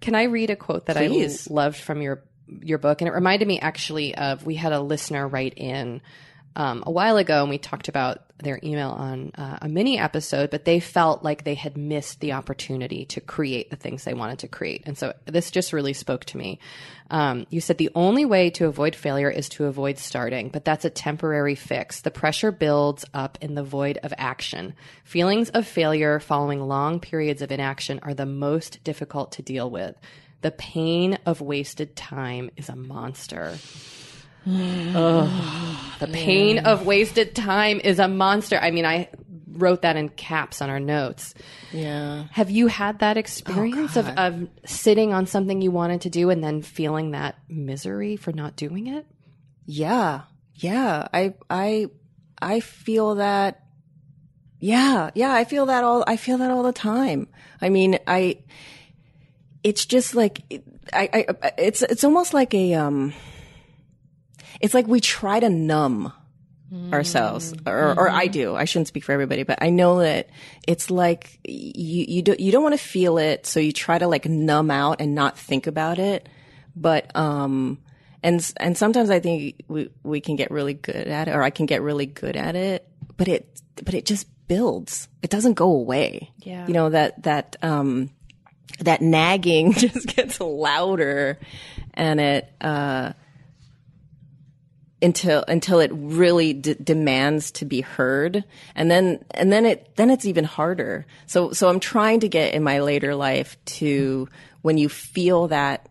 [0.00, 1.48] Can I read a quote that Please.
[1.50, 3.00] I loved from your your book?
[3.00, 6.00] And it reminded me actually of we had a listener write in
[6.56, 10.50] um, a while ago, and we talked about their email on uh, a mini episode,
[10.50, 14.38] but they felt like they had missed the opportunity to create the things they wanted
[14.40, 14.82] to create.
[14.86, 16.60] And so this just really spoke to me.
[17.10, 20.84] Um, you said the only way to avoid failure is to avoid starting, but that's
[20.84, 22.00] a temporary fix.
[22.00, 24.74] The pressure builds up in the void of action.
[25.04, 29.96] Feelings of failure following long periods of inaction are the most difficult to deal with.
[30.42, 33.56] The pain of wasted time is a monster.
[34.48, 35.76] Ugh.
[36.00, 38.56] The pain of wasted time is a monster.
[38.56, 39.08] I mean, I
[39.52, 41.34] wrote that in caps on our notes.
[41.72, 42.26] Yeah.
[42.30, 46.42] Have you had that experience of, of sitting on something you wanted to do and
[46.42, 49.06] then feeling that misery for not doing it?
[49.66, 50.22] Yeah.
[50.54, 51.08] Yeah.
[51.12, 51.86] I I
[52.40, 53.62] I feel that
[54.60, 57.28] yeah, yeah, I feel that all I feel that all the time.
[57.60, 58.38] I mean, I
[59.62, 60.42] it's just like
[60.92, 63.12] I, I it's it's almost like a um
[64.60, 66.12] it's like we try to numb
[66.92, 68.54] ourselves or, or I do.
[68.54, 70.28] I shouldn't speak for everybody, but I know that
[70.66, 73.46] it's like you, you don't, you don't want to feel it.
[73.46, 76.28] So you try to like numb out and not think about it.
[76.76, 77.78] But, um,
[78.22, 81.50] and, and sometimes I think we, we can get really good at it or I
[81.50, 82.86] can get really good at it,
[83.16, 85.08] but it, but it just builds.
[85.22, 86.32] It doesn't go away.
[86.38, 86.66] Yeah.
[86.66, 88.10] You know, that, that, um,
[88.80, 91.38] that nagging just gets louder
[91.94, 93.14] and it, uh,
[95.00, 98.44] until until it really d- demands to be heard
[98.74, 102.54] and then and then it then it's even harder so so i'm trying to get
[102.54, 104.28] in my later life to
[104.62, 105.88] when you feel that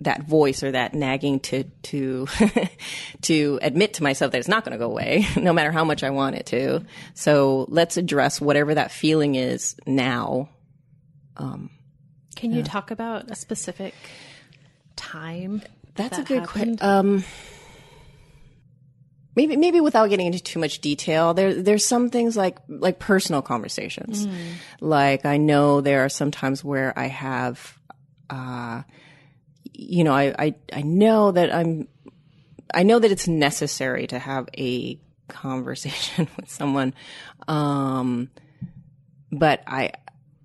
[0.00, 2.26] that voice or that nagging to to
[3.20, 6.02] to admit to myself that it's not going to go away no matter how much
[6.02, 10.48] i want it to so let's address whatever that feeling is now
[12.36, 13.94] Can you talk about a specific
[14.96, 15.62] time?
[15.94, 16.78] That's that a good question.
[16.80, 17.24] Um,
[19.34, 23.42] maybe maybe without getting into too much detail, there there's some things like like personal
[23.42, 24.26] conversations.
[24.80, 27.78] Like I know there are some times where I have,
[28.30, 28.82] uh,
[29.72, 31.88] you know, I, I I know that I'm,
[32.74, 36.94] I know that it's necessary to have a conversation with someone,
[37.48, 38.30] um,
[39.30, 39.92] but I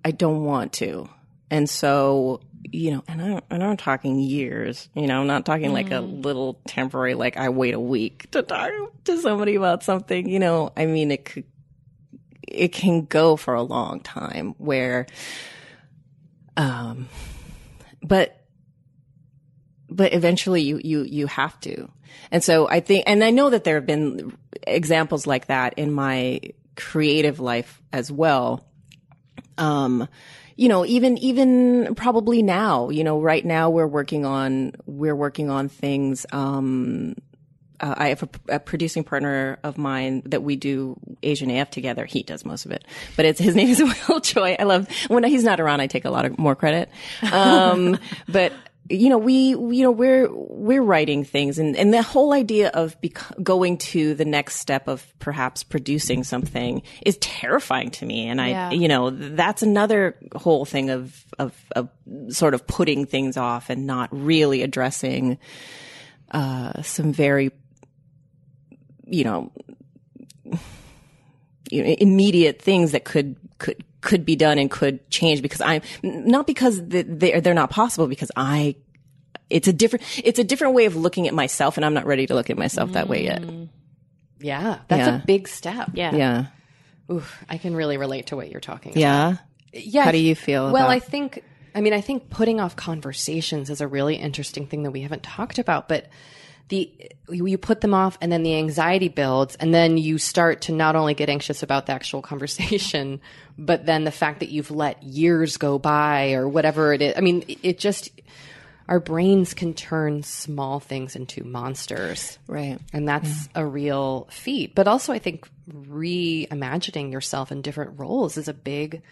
[0.04, 1.08] I don't want to,
[1.50, 5.72] and so you know, and I'm, and I'm talking years, you know, I'm not talking
[5.72, 8.70] like a little temporary, like I wait a week to talk
[9.04, 11.44] to somebody about something, you know, I mean, it could,
[12.46, 15.06] it can go for a long time where,
[16.56, 17.08] um,
[18.02, 18.44] but,
[19.88, 21.90] but eventually you, you, you have to.
[22.30, 24.36] And so I think, and I know that there have been
[24.66, 26.40] examples like that in my
[26.76, 28.66] creative life as well.
[29.56, 30.08] Um,
[30.58, 35.50] you know, even, even probably now, you know, right now we're working on, we're working
[35.50, 37.14] on things, um,
[37.80, 42.04] uh, I have a, a producing partner of mine that we do Asian AF together.
[42.06, 42.84] He does most of it,
[43.14, 44.56] but it's his name is Will Choi.
[44.58, 45.80] I love when he's not around.
[45.80, 46.90] I take a lot of more credit.
[47.30, 47.96] Um,
[48.28, 48.52] but
[48.90, 52.98] you know, we, you know, we're, we're writing things and, and the whole idea of
[53.02, 58.28] bec- going to the next step of perhaps producing something is terrifying to me.
[58.28, 58.70] And I, Yeah.
[58.70, 61.90] you know, that's another whole thing of, of, of
[62.30, 65.38] sort of putting things off and not really addressing,
[66.30, 67.50] uh, some very,
[69.06, 69.52] you know,
[71.70, 75.82] you know, immediate things that could could could be done and could change because I'm
[76.02, 78.76] not because they're they're not possible because I
[79.50, 82.26] it's a different it's a different way of looking at myself and I'm not ready
[82.26, 83.42] to look at myself that way yet.
[83.42, 83.68] Mm.
[84.40, 85.16] Yeah, that's Yeah.
[85.22, 85.90] a big step.
[85.94, 86.14] Yeah.
[86.14, 86.46] Yeah.
[87.10, 89.00] Oof, I can really relate to what you're talking about.
[89.00, 89.36] Yeah.
[89.72, 90.04] Yeah.
[90.04, 91.42] How do you feel Well, about- I think,
[91.74, 95.22] I mean, I think putting off conversations is a really interesting thing that we haven't
[95.22, 96.06] talked about, but
[96.68, 96.92] the,
[97.30, 100.96] you put them off and then the anxiety builds and then you start to not
[100.96, 103.20] only get anxious about the actual conversation,
[103.58, 107.14] but then the fact that you've let years go by or whatever it is.
[107.16, 108.10] I mean, it- just,
[108.88, 112.38] our brains can turn small things into monsters.
[112.46, 112.78] Right.
[112.92, 114.74] And that's a real feat.
[114.74, 119.02] But also, I think reimagining yourself in different roles is a big,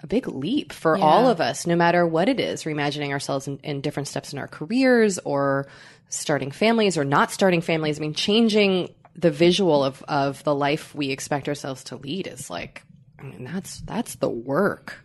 [0.00, 2.62] a big leap for all of us, no matter what it is.
[2.62, 5.66] Reimagining ourselves in, in different steps in our careers, or
[6.08, 7.98] starting families, or not starting families.
[7.98, 12.50] I mean, changing the visual of of the life we expect ourselves to lead is
[12.50, 12.82] like,
[13.18, 15.02] I mean, that's that's the work.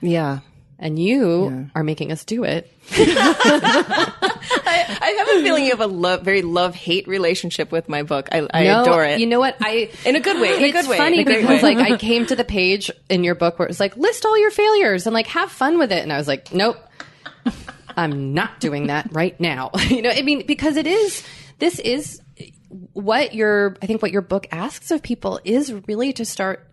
[0.00, 0.40] Yeah.
[0.82, 2.72] And you are making us do it.
[3.92, 8.28] I have a feeling you have a love, very love hate relationship with my book.
[8.32, 9.20] I, I No, adore it.
[9.20, 9.56] You know what?
[9.60, 11.74] I In a good way, in a good way, funny in a great because way.
[11.74, 14.38] like I came to the page in your book where it was like list all
[14.38, 16.76] your failures and like have fun with it, and I was like, nope,
[18.00, 19.70] I'm not doing that right now.
[19.88, 21.24] you know, I mean, because it is
[21.58, 22.20] this is
[22.92, 26.66] what your I think what your book asks of people is really to start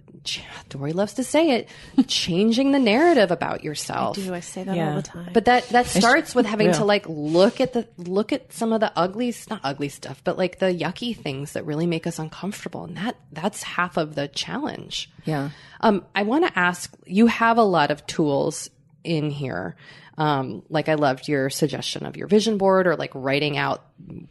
[0.69, 1.69] Doree loves to say it,
[2.07, 4.17] changing the narrative about yourself.
[4.17, 4.33] I do.
[4.33, 4.89] I say that Yeah.
[4.89, 5.29] all the time.
[5.33, 8.79] But that that starts with having to like look at the look at some of
[8.81, 12.83] the ugly not ugly stuff, but like the yucky things that really make us uncomfortable.
[12.83, 15.09] And that that's half of the challenge.
[15.25, 15.51] Yeah.
[15.81, 18.69] Um, I want to ask you have a lot of tools
[19.03, 19.75] in here.
[20.17, 23.85] Um, like I loved your suggestion of your vision board or like writing out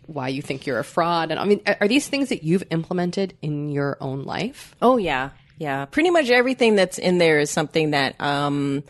[0.07, 1.31] why you think you're a fraud.
[1.31, 4.75] And I mean, are these things that you've implemented in your own life?
[4.83, 5.85] Oh yeah, yeah.
[5.85, 8.83] Pretty much everything that's in there is something that um,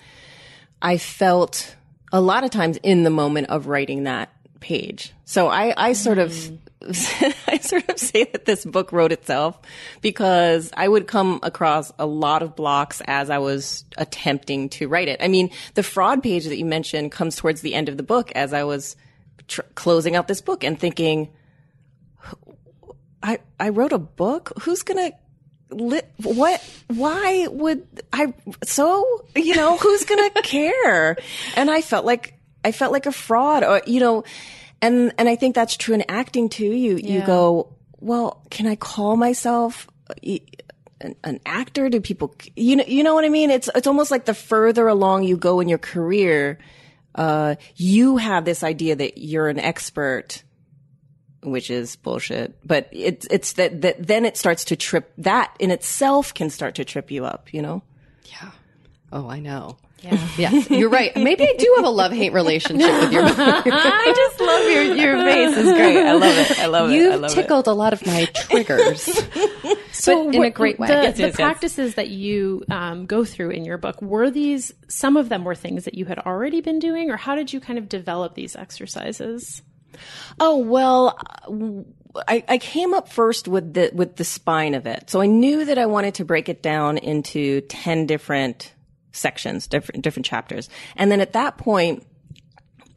[0.80, 1.76] I felt
[2.12, 4.30] a lot of times in the moment of writing that
[4.60, 5.12] page.
[5.26, 6.34] So I, I sort of,
[7.46, 9.58] I sort of say that this book wrote itself
[10.00, 15.08] because I would come across a lot of blocks as I was attempting to write
[15.08, 15.20] it.
[15.22, 18.32] I mean, the fraud page that you mentioned comes towards the end of the book
[18.34, 18.96] as I was
[19.48, 21.28] tr- closing out this book and thinking,
[23.22, 24.52] I I wrote a book.
[24.62, 25.12] Who's gonna
[25.70, 26.62] li- what?
[26.88, 28.34] Why would I?
[28.64, 31.16] So you know, who's gonna care?
[31.56, 32.34] And I felt like
[32.64, 34.24] I felt like a fraud, or you know,
[34.86, 36.64] and and I think that's true in acting too.
[36.64, 39.88] You you go, well, can I call myself?
[41.00, 41.90] An, an actor?
[41.90, 43.50] Do people, you know, you know what I mean?
[43.50, 46.58] It's it's almost like the further along you go in your career,
[47.14, 50.42] uh, you have this idea that you're an expert
[51.42, 52.58] which is bullshit.
[52.66, 55.12] But it's it's that that then it starts to trip.
[55.18, 57.52] That in itself can start to trip you up.
[57.52, 57.82] You know.
[58.24, 58.50] Yeah.
[59.12, 59.78] Oh, I know.
[60.02, 60.28] Yeah.
[60.36, 61.16] yes, you're right.
[61.16, 63.36] Maybe I do have a love hate relationship with your book.
[63.38, 65.56] I just love your your face.
[65.56, 65.96] is great.
[66.06, 66.58] I love it.
[66.60, 66.94] I love it.
[66.94, 67.34] You've love it.
[67.34, 69.02] tickled a lot of my triggers.
[69.92, 70.88] so but in a great way.
[70.88, 71.36] The, Yes, the yes, yes.
[71.36, 74.72] practices that you um, go through in your book were these.
[74.88, 77.58] Some of them were things that you had already been doing, or how did you
[77.60, 79.62] kind of develop these exercises?
[80.38, 81.18] Oh well,
[82.28, 85.64] I, I came up first with the with the spine of it, so I knew
[85.64, 88.72] that I wanted to break it down into ten different
[89.16, 92.06] sections, different different chapters, and then at that point.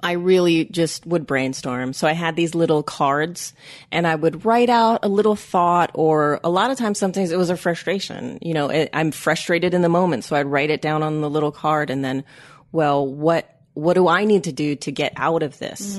[0.02, 1.92] I really just would brainstorm.
[1.92, 3.54] So I had these little cards
[3.92, 7.38] and I would write out a little thought or a lot of times sometimes it
[7.38, 8.40] was a frustration.
[8.42, 10.24] You know, it, I'm frustrated in the moment.
[10.24, 12.24] So I'd write it down on the little card and then,
[12.72, 15.98] well, what, what do I need to do to get out of this?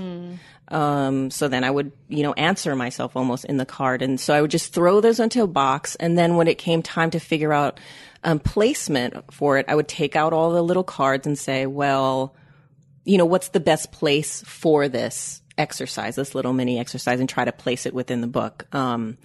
[0.68, 4.00] Um, so then I would, you know, answer myself almost in the card.
[4.00, 5.94] And so I would just throw those into a box.
[5.96, 7.80] And then when it came time to figure out
[8.24, 12.34] um, placement for it, I would take out all the little cards and say, well,
[13.04, 17.44] you know, what's the best place for this exercise, this little mini exercise, and try
[17.44, 18.66] to place it within the book.
[18.74, 19.18] Um,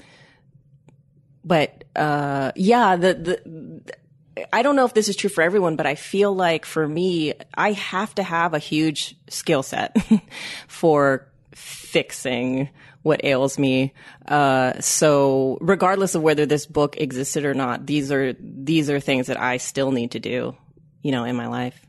[1.44, 5.86] but uh, yeah, the the I don't know if this is true for everyone, but
[5.86, 9.96] I feel like for me, I have to have a huge skill set
[10.68, 12.70] for fixing
[13.06, 13.94] what ails me.
[14.28, 19.28] Uh, so regardless of whether this book existed or not, these are, these are things
[19.28, 20.56] that I still need to do,
[21.04, 21.80] you know, in my life.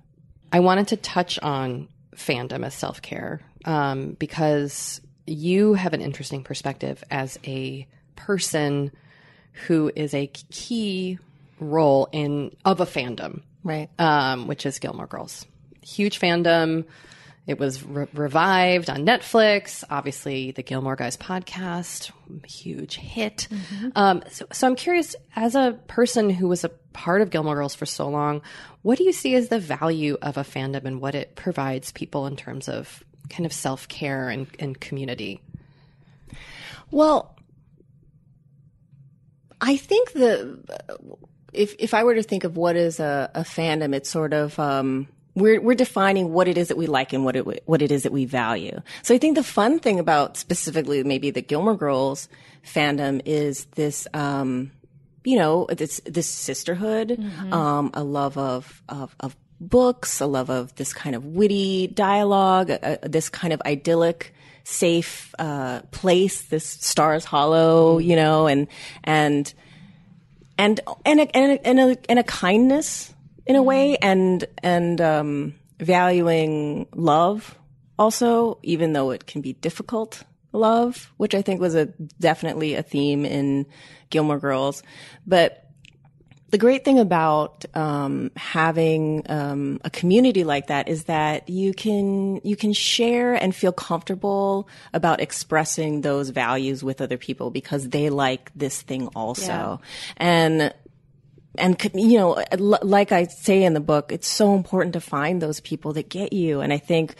[0.52, 6.44] I wanted to touch on fandom as self care um, because you have an interesting
[6.44, 8.92] perspective as a person
[9.66, 11.18] who is a key
[11.58, 13.88] role in of a fandom, Right.
[13.98, 15.46] um, which is Gilmore Girls.
[15.80, 16.84] Huge fandom.
[17.46, 19.84] It was re- revived on Netflix.
[19.88, 22.10] Obviously, the Gilmore Guys podcast,
[22.44, 23.46] huge hit.
[23.94, 27.74] Um, so, so I'm curious, as a person who was a part of Gilmore Girls
[27.74, 28.42] for so long,
[28.82, 32.26] what do you see as the value of a fandom and what it provides people
[32.26, 35.40] in terms of kind of self care and, and community?
[36.90, 37.36] Well,
[39.60, 40.58] I think the
[41.52, 44.58] if if I were to think of what is a, a fandom, it's sort of
[44.58, 47.92] um, we're we're defining what it is that we like and what it what it
[47.92, 48.80] is that we value.
[49.02, 52.28] So I think the fun thing about specifically maybe the Gilmore Girls
[52.64, 54.08] fandom is this.
[54.12, 54.72] Um,
[55.22, 57.18] you know, this this sisterhood,
[57.52, 62.70] um, a love of of of books, a love of this kind of witty dialogue,
[62.70, 64.32] uh, this kind of idyllic,
[64.62, 68.68] safe uh, place, this Stars Hollow, you know, and
[69.02, 69.52] and
[70.56, 73.12] and and a, and a, and a, and a kindness
[73.46, 77.56] in a way, and and um, valuing love
[77.98, 80.22] also, even though it can be difficult
[80.52, 81.86] love, which I think was a
[82.20, 83.66] definitely a theme in
[84.10, 84.82] Gilmore Girls,
[85.26, 85.66] but
[86.50, 92.40] the great thing about um, having um, a community like that is that you can
[92.44, 98.10] you can share and feel comfortable about expressing those values with other people because they
[98.10, 99.80] like this thing also,
[100.16, 100.72] and
[101.58, 105.40] and you know uh, like i say in the book it's so important to find
[105.40, 107.14] those people that get you and i think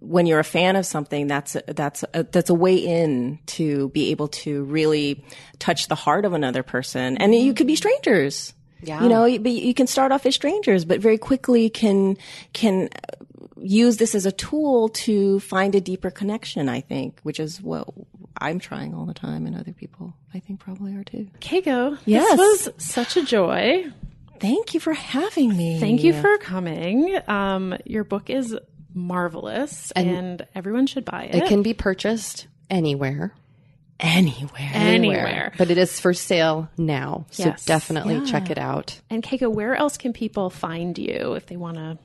[0.00, 3.90] when you're a fan of something, that's a, that's a, that's a way in to
[3.90, 5.24] be able to really
[5.58, 8.52] touch the heart of another person, and you could be strangers.
[8.82, 9.02] Yeah.
[9.02, 12.16] You know, but you can start off as strangers, but very quickly can
[12.54, 12.88] can
[13.62, 16.68] use this as a tool to find a deeper connection.
[16.68, 17.88] I think, which is what
[18.38, 21.28] I'm trying all the time, and other people I think probably are too.
[21.40, 22.36] Keiko, Yes.
[22.38, 23.84] this was such a joy.
[24.40, 25.78] Thank you for having me.
[25.78, 27.18] Thank you for coming.
[27.28, 28.56] Um, your book is
[28.94, 31.34] marvelous, and, everyone should buy it.
[31.34, 33.34] It can be purchased anywhere.
[33.98, 34.70] anywhere.
[34.72, 35.52] anywhere.
[35.58, 37.26] But it is for sale now.
[37.30, 37.66] So Yes.
[37.66, 38.98] definitely check it out.
[39.10, 41.98] And Keiko, where else can people find you if they want to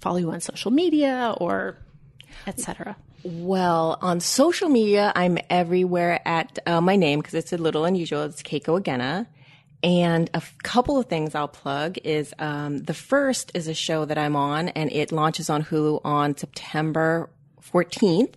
[0.00, 1.78] follow you on social media or
[2.46, 2.96] etc.?
[3.24, 8.22] Well, on social media, I'm everywhere at uh, my name because it's a little unusual.
[8.22, 9.26] It's Keiko Agena.
[9.82, 14.04] And a f- couple of things I'll plug is um, the first is a show
[14.04, 17.30] that I'm on, and it launches on Hulu on September
[17.62, 18.34] 14th.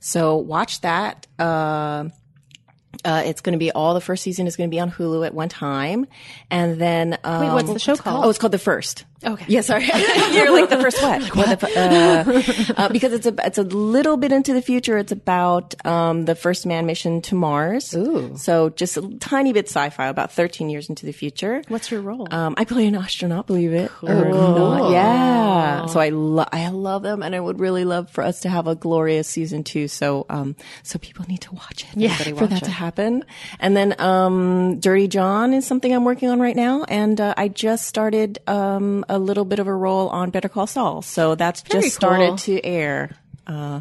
[0.00, 1.26] So watch that.
[1.38, 2.08] Uh,
[3.04, 5.26] uh, it's going to be all the first season is going to be on Hulu
[5.26, 6.06] at one time,
[6.50, 8.24] and then um, Wait, what's the show called?
[8.24, 9.04] Oh, it's called The First.
[9.24, 9.44] Okay.
[9.48, 9.84] Yeah, sorry.
[10.32, 11.22] You're like the first what?
[11.36, 14.98] What the uh, uh, because it's a it's a little bit into the future.
[14.98, 17.94] It's about um, the first man mission to Mars.
[17.94, 18.36] Ooh.
[18.36, 21.62] So just a tiny bit sci-fi, about 13 years into the future.
[21.68, 22.28] What's your role?
[22.30, 24.90] Um, I play an astronaut, believe it or not.
[24.90, 25.86] Yeah.
[25.86, 28.66] So I lo- I love them, and I would really love for us to have
[28.66, 29.88] a glorious season two.
[29.88, 31.96] So um, so people need to watch it.
[31.96, 33.24] Yeah, for that to happen.
[33.60, 37.48] And then um, Dirty John is something I'm working on right now, and uh, I
[37.48, 41.02] just started um, a little bit of a role on Better Call Saul.
[41.02, 43.16] So that's Very just started to air.
[43.46, 43.80] Uh,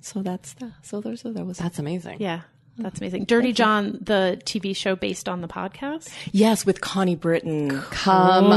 [0.00, 2.18] so that's the, so there's so that was That's amazing.
[2.20, 2.42] yeah,
[2.78, 3.24] that's amazing.
[3.24, 6.08] Dirty John, the TV show based on the podcast.
[6.32, 7.80] yes with Connie Britton.
[7.90, 8.52] Come So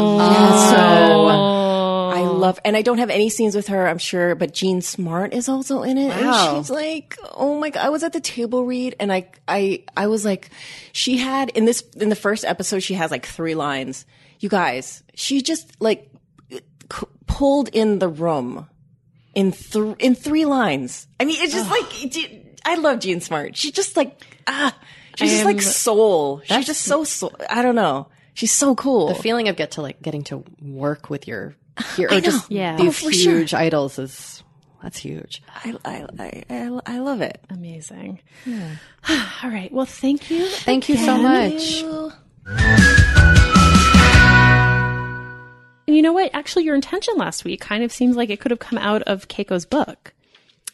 [1.27, 1.71] on.
[2.13, 5.33] I love, and I don't have any scenes with her, I'm sure, but Jean Smart
[5.33, 6.09] is also in it.
[6.09, 6.55] Wow.
[6.57, 7.85] And she's like, oh my God.
[7.85, 10.49] I was at the table read and I, I, I was like,
[10.91, 14.05] she had in this, in the first episode, she has like three lines.
[14.39, 16.09] You guys, she just like
[16.91, 18.67] c- pulled in the room
[19.33, 21.07] in th- in three lines.
[21.19, 21.85] I mean, it's just like,
[22.65, 23.55] I love Jean Smart.
[23.55, 24.75] She's just like, ah,
[25.15, 26.41] she's just am- like soul.
[26.45, 27.33] She's just so soul.
[27.49, 28.07] I don't know.
[28.33, 29.09] She's so cool.
[29.09, 31.55] The feeling of get to like getting to work with your
[31.95, 32.75] hero, or just Yeah.
[32.77, 33.37] these Oh, for sure.
[33.39, 34.43] huge idols is
[34.81, 35.43] that's huge.
[35.47, 37.39] I, I, I, I, I love it.
[37.51, 38.19] Amazing.
[38.47, 39.71] All right.
[39.71, 40.47] Well, thank you.
[40.47, 41.83] Thank you so much.
[45.91, 46.31] And you know what?
[46.33, 49.27] Actually, your intention last week kind of seems like it could have come out of
[49.27, 50.13] Keiko's book.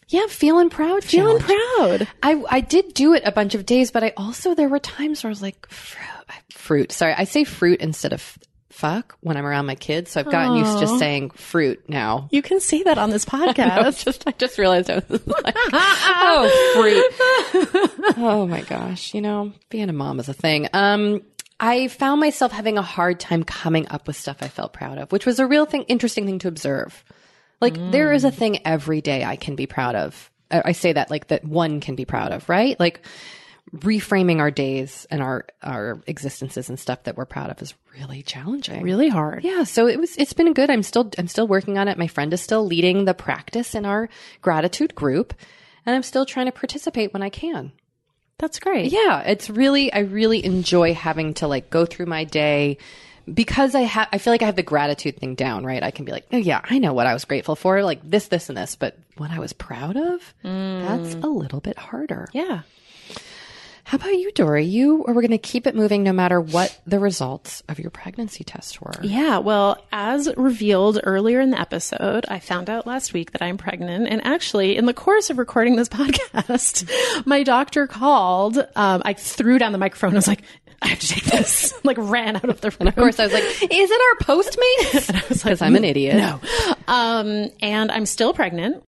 [0.09, 1.03] Yeah, feeling proud.
[1.03, 2.05] Feeling challenge.
[2.05, 2.07] proud.
[2.21, 5.23] I I did do it a bunch of days, but I also there were times
[5.23, 6.35] where I was like fruit.
[6.51, 6.91] Fruit.
[6.91, 8.37] Sorry, I say fruit instead of
[8.69, 10.11] fuck when I'm around my kids.
[10.11, 12.29] So I've gotten used to just saying fruit now.
[12.31, 14.03] You can say that on this I podcast.
[14.05, 18.17] just I just realized I was like, oh fruit.
[18.17, 20.67] oh my gosh, you know, being a mom is a thing.
[20.73, 21.23] Um,
[21.59, 25.11] I found myself having a hard time coming up with stuff I felt proud of,
[25.11, 27.03] which was a real thing, interesting thing to observe.
[27.59, 30.29] Like there is a thing every day I can be proud of.
[30.51, 32.79] I I say that like that one can be proud of, right?
[32.79, 33.01] Like
[33.75, 38.21] reframing our days and our our existences and stuff that we're proud of is really
[38.21, 38.83] challenging.
[38.83, 39.43] really hard.
[39.43, 40.69] Yeah, so it was it's been good.
[40.69, 41.97] I'm still I'm still working on it.
[41.97, 44.09] My friend is still leading the practice in our
[44.41, 45.33] gratitude group,
[45.85, 47.71] and I'm still trying to participate when I can.
[48.39, 48.91] That's great.
[48.91, 52.77] Yeah, it's really I really enjoy having to like go through my day
[53.31, 55.81] because I have I feel like I have the gratitude thing down, right?
[55.81, 58.27] I can be like, "Oh yeah, I know what I was grateful for, like this
[58.27, 60.87] this and this, but what I was proud of, mm.
[60.87, 62.61] that's a little bit harder." Yeah.
[63.87, 64.65] How about you, Doree?
[64.65, 68.43] You we're going to keep it moving no matter what the results of your pregnancy
[68.43, 68.91] test were.
[69.01, 73.55] Yeah, well, as revealed earlier in the episode, I found out last week that I'm
[73.57, 74.09] pregnant.
[74.09, 76.91] And actually, in the course of recording this podcast,
[77.25, 78.57] my doctor called.
[78.75, 80.11] Um, I threw down the microphone.
[80.11, 80.43] I was like,
[80.81, 81.73] I have to take this.
[81.85, 82.89] like, ran out of the room.
[82.89, 86.17] Of course, I was like, "Is it our Postmates?" Because I'm an idiot.
[86.17, 86.41] No.
[86.89, 88.83] Um, and I'm still pregnant.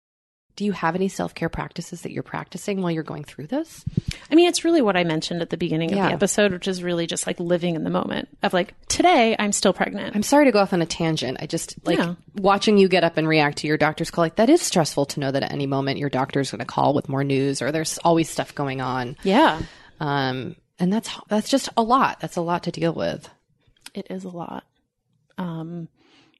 [0.60, 3.82] Do you have any self care practices that you're practicing while you're going through this?
[4.30, 6.82] I mean, it's really what I mentioned at the beginning of the episode, which is
[6.82, 10.14] really just like living in the moment of like, today I'm still pregnant.
[10.14, 11.38] I'm sorry to go off on a tangent.
[11.40, 12.16] I just like Yeah.
[12.36, 14.22] watching you get up and react to your doctor's call.
[14.22, 16.92] Like that is stressful to know that at any moment your doctor's going to call
[16.92, 19.16] with more news, or there's always stuff going on.
[19.22, 19.62] yeah,
[19.98, 22.20] Um, and that's that's just a lot.
[22.20, 23.30] That's a lot to deal with.
[23.94, 24.64] it is a lot.
[25.38, 25.88] Um,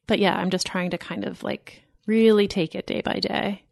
[0.07, 3.63] but yeah, I'm just trying to kind of like really take it day by day.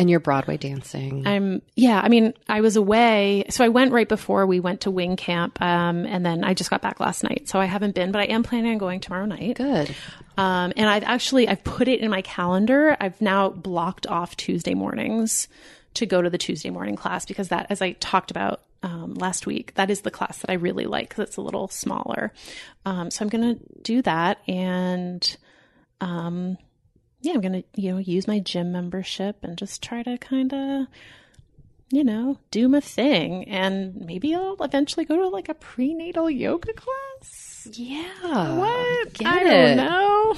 [0.00, 1.26] And you're Broadway dancing.
[1.26, 3.44] I'm yeah, I mean, I was away.
[3.50, 5.60] So I went right before we went to wing camp.
[5.60, 7.50] Um, and then I just got back last night.
[7.50, 9.56] So I haven't been, but I am planning on going tomorrow night.
[9.56, 9.94] Good.
[10.38, 12.96] Um, and I've actually I've put it in my calendar.
[12.98, 15.48] I've now blocked off Tuesday mornings
[15.92, 19.46] to go to the Tuesday morning class because that, as I talked about um, last
[19.46, 22.32] week, that is the class that I really like because it's a little smaller.
[22.86, 25.36] Um, so I'm going to do that, and
[26.00, 26.56] um,
[27.22, 30.52] yeah, I'm going to you know use my gym membership and just try to kind
[30.52, 30.86] of
[31.90, 36.72] you know do my thing, and maybe I'll eventually go to like a prenatal yoga
[36.72, 37.68] class.
[37.72, 38.56] Yeah.
[38.56, 39.12] What?
[39.14, 39.44] Get I it.
[39.44, 40.36] don't know.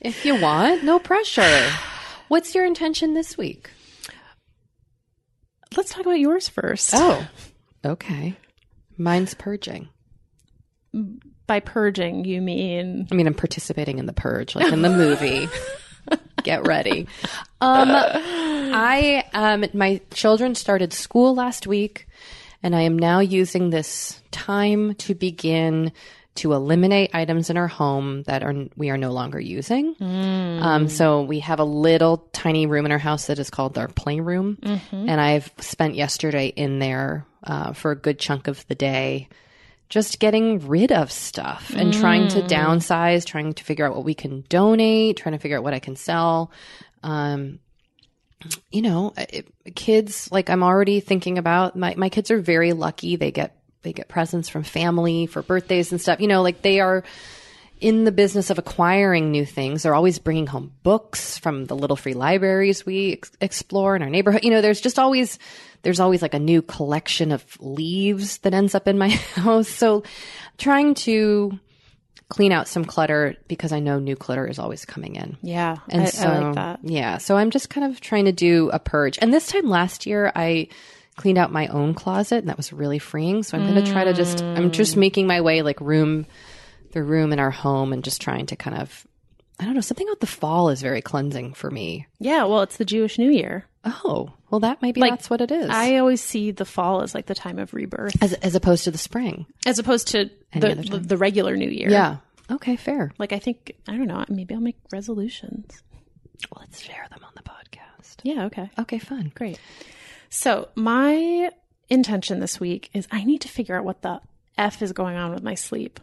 [0.00, 1.70] If you want, no pressure.
[2.28, 3.70] What's your intention this week?
[5.76, 6.90] Let's talk about yours first.
[6.94, 7.26] Oh,
[7.84, 8.36] okay.
[8.98, 9.88] Mine's purging.
[11.46, 15.48] By purging, you mean I mean, I'm participating in the purge, like in the movie.
[16.42, 17.06] Get ready.
[17.60, 22.06] Um, I um, my children started school last week,
[22.62, 25.92] and I am now using this time to begin
[26.36, 29.96] to eliminate items in our home that are we are no longer using.
[30.00, 33.88] Um, so we have a little tiny room in our house that is called our
[33.88, 34.58] playroom,
[34.92, 39.28] and I've spent yesterday in there uh, for a good chunk of the day
[39.88, 44.14] just getting rid of stuff and trying to downsize, trying to figure out what we
[44.14, 46.50] can donate, trying to figure out what I can sell.
[47.02, 47.58] Um,
[48.70, 53.16] you know, it, kids like I'm already thinking about my my kids are very lucky.
[53.16, 56.20] They get they get presents from family for birthdays and stuff.
[56.20, 57.02] You know, like they are
[57.80, 59.82] in the business of acquiring new things.
[59.82, 64.10] They're always bringing home books from the little free libraries we ex- explore in our
[64.10, 64.44] neighborhood.
[64.44, 65.38] You know, there's just always
[65.82, 69.68] there's always like a new collection of leaves that ends up in my house.
[69.68, 70.02] So
[70.56, 71.58] trying to
[72.28, 75.38] clean out some clutter because I know new clutter is always coming in.
[75.42, 76.80] yeah, And I, so, I like that.
[76.82, 77.18] yeah.
[77.18, 79.18] So I'm just kind of trying to do a purge.
[79.22, 80.68] And this time last year, I
[81.16, 83.42] cleaned out my own closet and that was really freeing.
[83.42, 84.98] So I'm going to try to just, I'm just mm.
[84.98, 86.26] making my way like room,
[86.92, 89.06] the room in our home and just trying to kind of,
[89.60, 92.06] I don't know, something about the fall is very cleansing for me.
[92.18, 93.64] Yeah, well, it's the Jewish New Year.
[93.84, 95.70] Oh, well, that maybe Like, that's what it is.
[95.70, 98.90] I always see the fall as like the time of rebirth, as, as opposed to
[98.90, 99.46] the spring.
[99.66, 101.88] as opposed to the, the the regular New Year.
[101.90, 102.16] Yeah.
[102.50, 103.12] Okay, fair.
[103.18, 104.24] like I think I don't know.
[104.28, 105.82] Maybe I'll make resolutions.
[106.58, 108.16] Let's share them on the podcast.
[108.22, 108.46] Yeah.
[108.46, 108.70] Okay.
[108.78, 109.32] Okay, fun.
[109.34, 109.58] Great.
[110.30, 111.50] So my
[111.88, 114.20] intention this week is I need to figure out what the
[114.56, 116.00] f is going on with my sleep.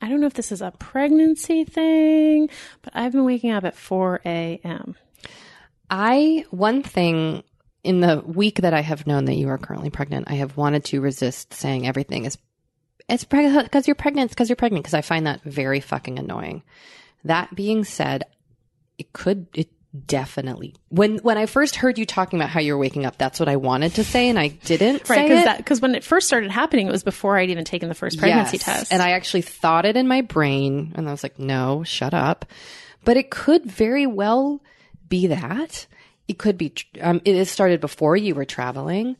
[0.00, 2.50] I don't know if this is a pregnancy thing,
[2.82, 4.96] but I've been waking up at 4 a.m.
[5.90, 7.42] I one thing
[7.82, 10.84] in the week that I have known that you are currently pregnant, I have wanted
[10.86, 12.38] to resist saying everything is
[13.08, 16.62] it's because you're pregnant, because you're pregnant, because I find that very fucking annoying.
[17.22, 18.24] That being said,
[18.96, 19.68] it could it
[20.06, 23.48] definitely when when I first heard you talking about how you're waking up, that's what
[23.48, 26.50] I wanted to say, and I didn't Right, say because because when it first started
[26.50, 28.64] happening, it was before I'd even taken the first pregnancy Yes.
[28.64, 28.92] test.
[28.92, 32.46] And I actually thought it in my brain, and I was like, no, shut up.
[33.04, 34.60] But it could very well
[35.08, 35.86] be that.
[36.26, 39.16] It could be, um, it started before you were traveling.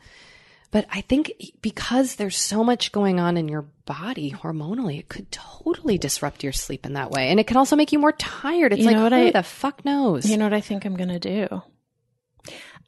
[0.74, 1.32] But I think
[1.62, 6.52] because there's so much going on in your body hormonally, it could totally disrupt your
[6.52, 7.28] sleep in that way.
[7.30, 8.72] And it can also make you more tired.
[8.72, 10.28] It's You like, know what who I- the fuck knows?
[10.28, 11.62] You know what I think I'm going to do?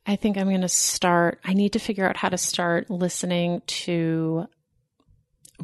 [0.04, 1.38] I think I'm going to start.
[1.44, 4.48] I need to figure out how to start listening to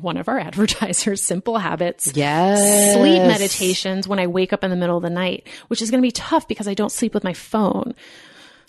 [0.01, 2.13] one of our advertisers, Simple Habits.
[2.15, 2.95] yes.
[2.95, 6.01] Sleep meditations when I wake up in the middle of the night, which is going
[6.01, 7.95] to be tough because I don't sleep with my phone.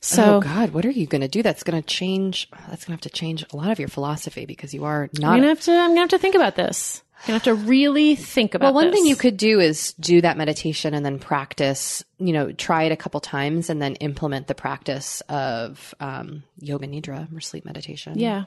[0.04, 1.42] So oh God, what are you going to do?
[1.42, 2.50] That's going to change.
[2.68, 5.22] That's going to have to change a lot of your philosophy because you are I'm
[5.22, 5.72] not gonna have to.
[5.72, 7.02] I'm gonna have to think about this.
[7.22, 8.74] I'm gonna have to really think about.
[8.74, 12.52] Well, one thing you could do is do that meditation and then practice, you know,
[12.52, 17.40] try it a couple times and then implement the practice of um, yoga nidra or
[17.40, 18.20] sleep meditation.
[18.20, 18.44] Yeah.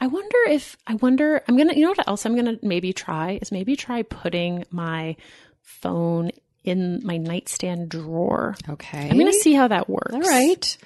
[0.00, 2.66] I wonder if I wonder I'm going to you know what else I'm going to
[2.66, 5.14] maybe try is maybe try putting my
[5.62, 6.32] phone
[6.68, 8.56] in my nightstand drawer.
[8.68, 9.08] Okay.
[9.08, 10.14] I'm going to see how that works.
[10.14, 10.76] All right.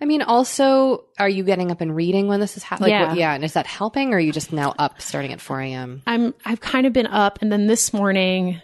[0.00, 2.90] I mean, also, are you getting up and reading when this is happening?
[2.90, 3.12] Yeah.
[3.12, 3.34] yeah.
[3.34, 6.02] And is that helping or are you just now up starting at 4 a.m.?
[6.06, 8.62] I'm I've kind of been up and then this morning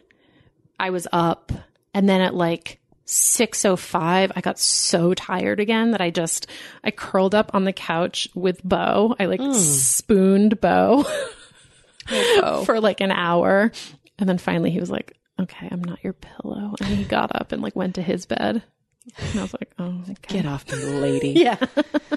[0.80, 1.52] I was up
[1.92, 6.46] and then at like 6:05 I got so tired again that I just
[6.82, 9.14] I curled up on the couch with Bo.
[9.18, 9.52] I like hmm.
[9.52, 11.04] spooned Bo
[12.64, 13.72] for like an hour
[14.18, 17.52] and then finally he was like, "Okay, I'm not your pillow." And he got up
[17.52, 18.62] and like went to his bed.
[19.18, 20.14] And I was like, "Oh, okay.
[20.40, 21.30] Get off me, lady.
[21.36, 21.56] Yeah.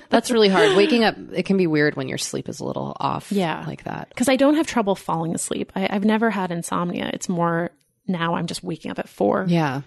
[0.10, 0.76] That's really hard.
[0.76, 3.64] Waking up, it can be weird when your sleep is a little off Yeah.
[3.68, 4.10] like that.
[4.10, 5.72] because I don't have trouble falling asleep.
[5.76, 7.12] I, I've never had insomnia.
[7.14, 7.70] It's more
[8.08, 9.82] now I'm just waking up at four, Yeah.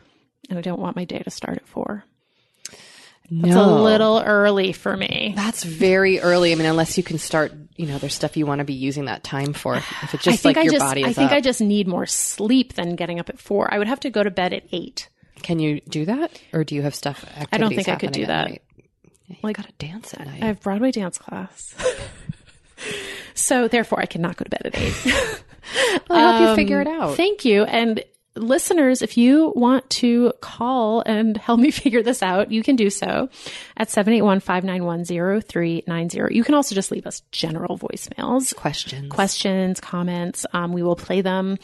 [0.48, 2.04] and I don't want my day to start at four.
[3.34, 3.46] No.
[3.48, 5.32] It's a little early for me.
[5.34, 6.52] That's very early.
[6.52, 9.06] I mean, unless you can start, you know, there's stuff you want to be using
[9.06, 9.76] that time for.
[9.76, 11.36] If it's I just like I your just, body is I think up.
[11.38, 13.72] I just need more sleep than getting up at four.
[13.72, 15.08] I would have to go to bed at eight.
[15.42, 17.24] Can you do that, or do you have stuff?
[17.50, 18.48] I don't think I could do that.
[18.50, 18.62] night?
[19.28, 20.42] You Like, gotta dance at night.
[20.42, 21.74] I have Broadway dance class.
[23.34, 25.42] so therefore I cannot go to bed at eight.
[26.10, 27.16] I'll help you Um, figure it out.
[27.16, 27.64] Thank you.
[27.64, 28.04] And
[28.34, 32.90] listeners, if you want to call and help me figure this out, you can do
[32.90, 33.28] so
[33.76, 36.34] at 781-591-0390.
[36.34, 39.10] You can also just leave us general voicemails, Questions.
[39.10, 40.46] questions, comments.
[40.52, 41.58] Um, we will play them.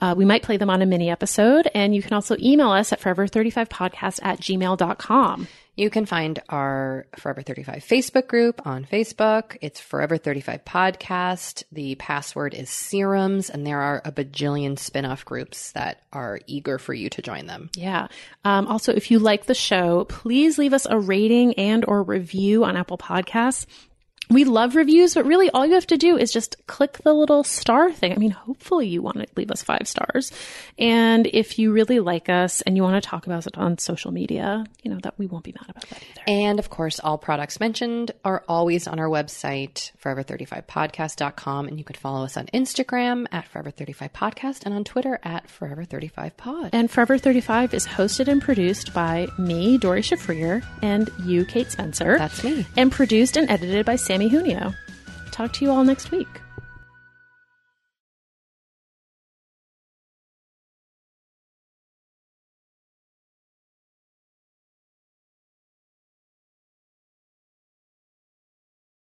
[0.00, 1.68] Uh, we might play them on a mini episode.
[1.74, 5.48] And you can also email us at forever35podcast at gmail.com.
[5.76, 9.58] You can find our Forever 35 Facebook group on Facebook.
[9.60, 11.64] It's Forever 35 Podcast.
[11.70, 16.78] The password is serums, and there are a bajillion spin off groups that are eager
[16.78, 17.68] for you to join them.
[17.74, 18.08] Yeah.
[18.42, 22.64] Um, also, if you like the show, please leave us a rating and or review
[22.64, 23.66] on Apple Podcasts.
[24.28, 27.44] We love reviews, but really all you have to do is just click the little
[27.44, 28.12] star thing.
[28.12, 30.32] I mean, hopefully you want to leave us five stars.
[30.78, 34.10] And if you really like us and you want to talk about it on social
[34.10, 36.22] media, you know, that we won't be mad about that either.
[36.26, 41.68] And of course, all products mentioned are always on our website, forever35podcast.com.
[41.68, 46.70] And you can follow us on Instagram at Forever35Podcast and on Twitter at Forever35Pod.
[46.72, 52.18] And Forever 35 is hosted and produced by me, Doree Shafrir, and you, Kate Spencer.
[52.18, 52.66] That's me.
[52.76, 54.72] And produced and edited by Sammy Junio.
[55.30, 56.40] Talk to you all next week.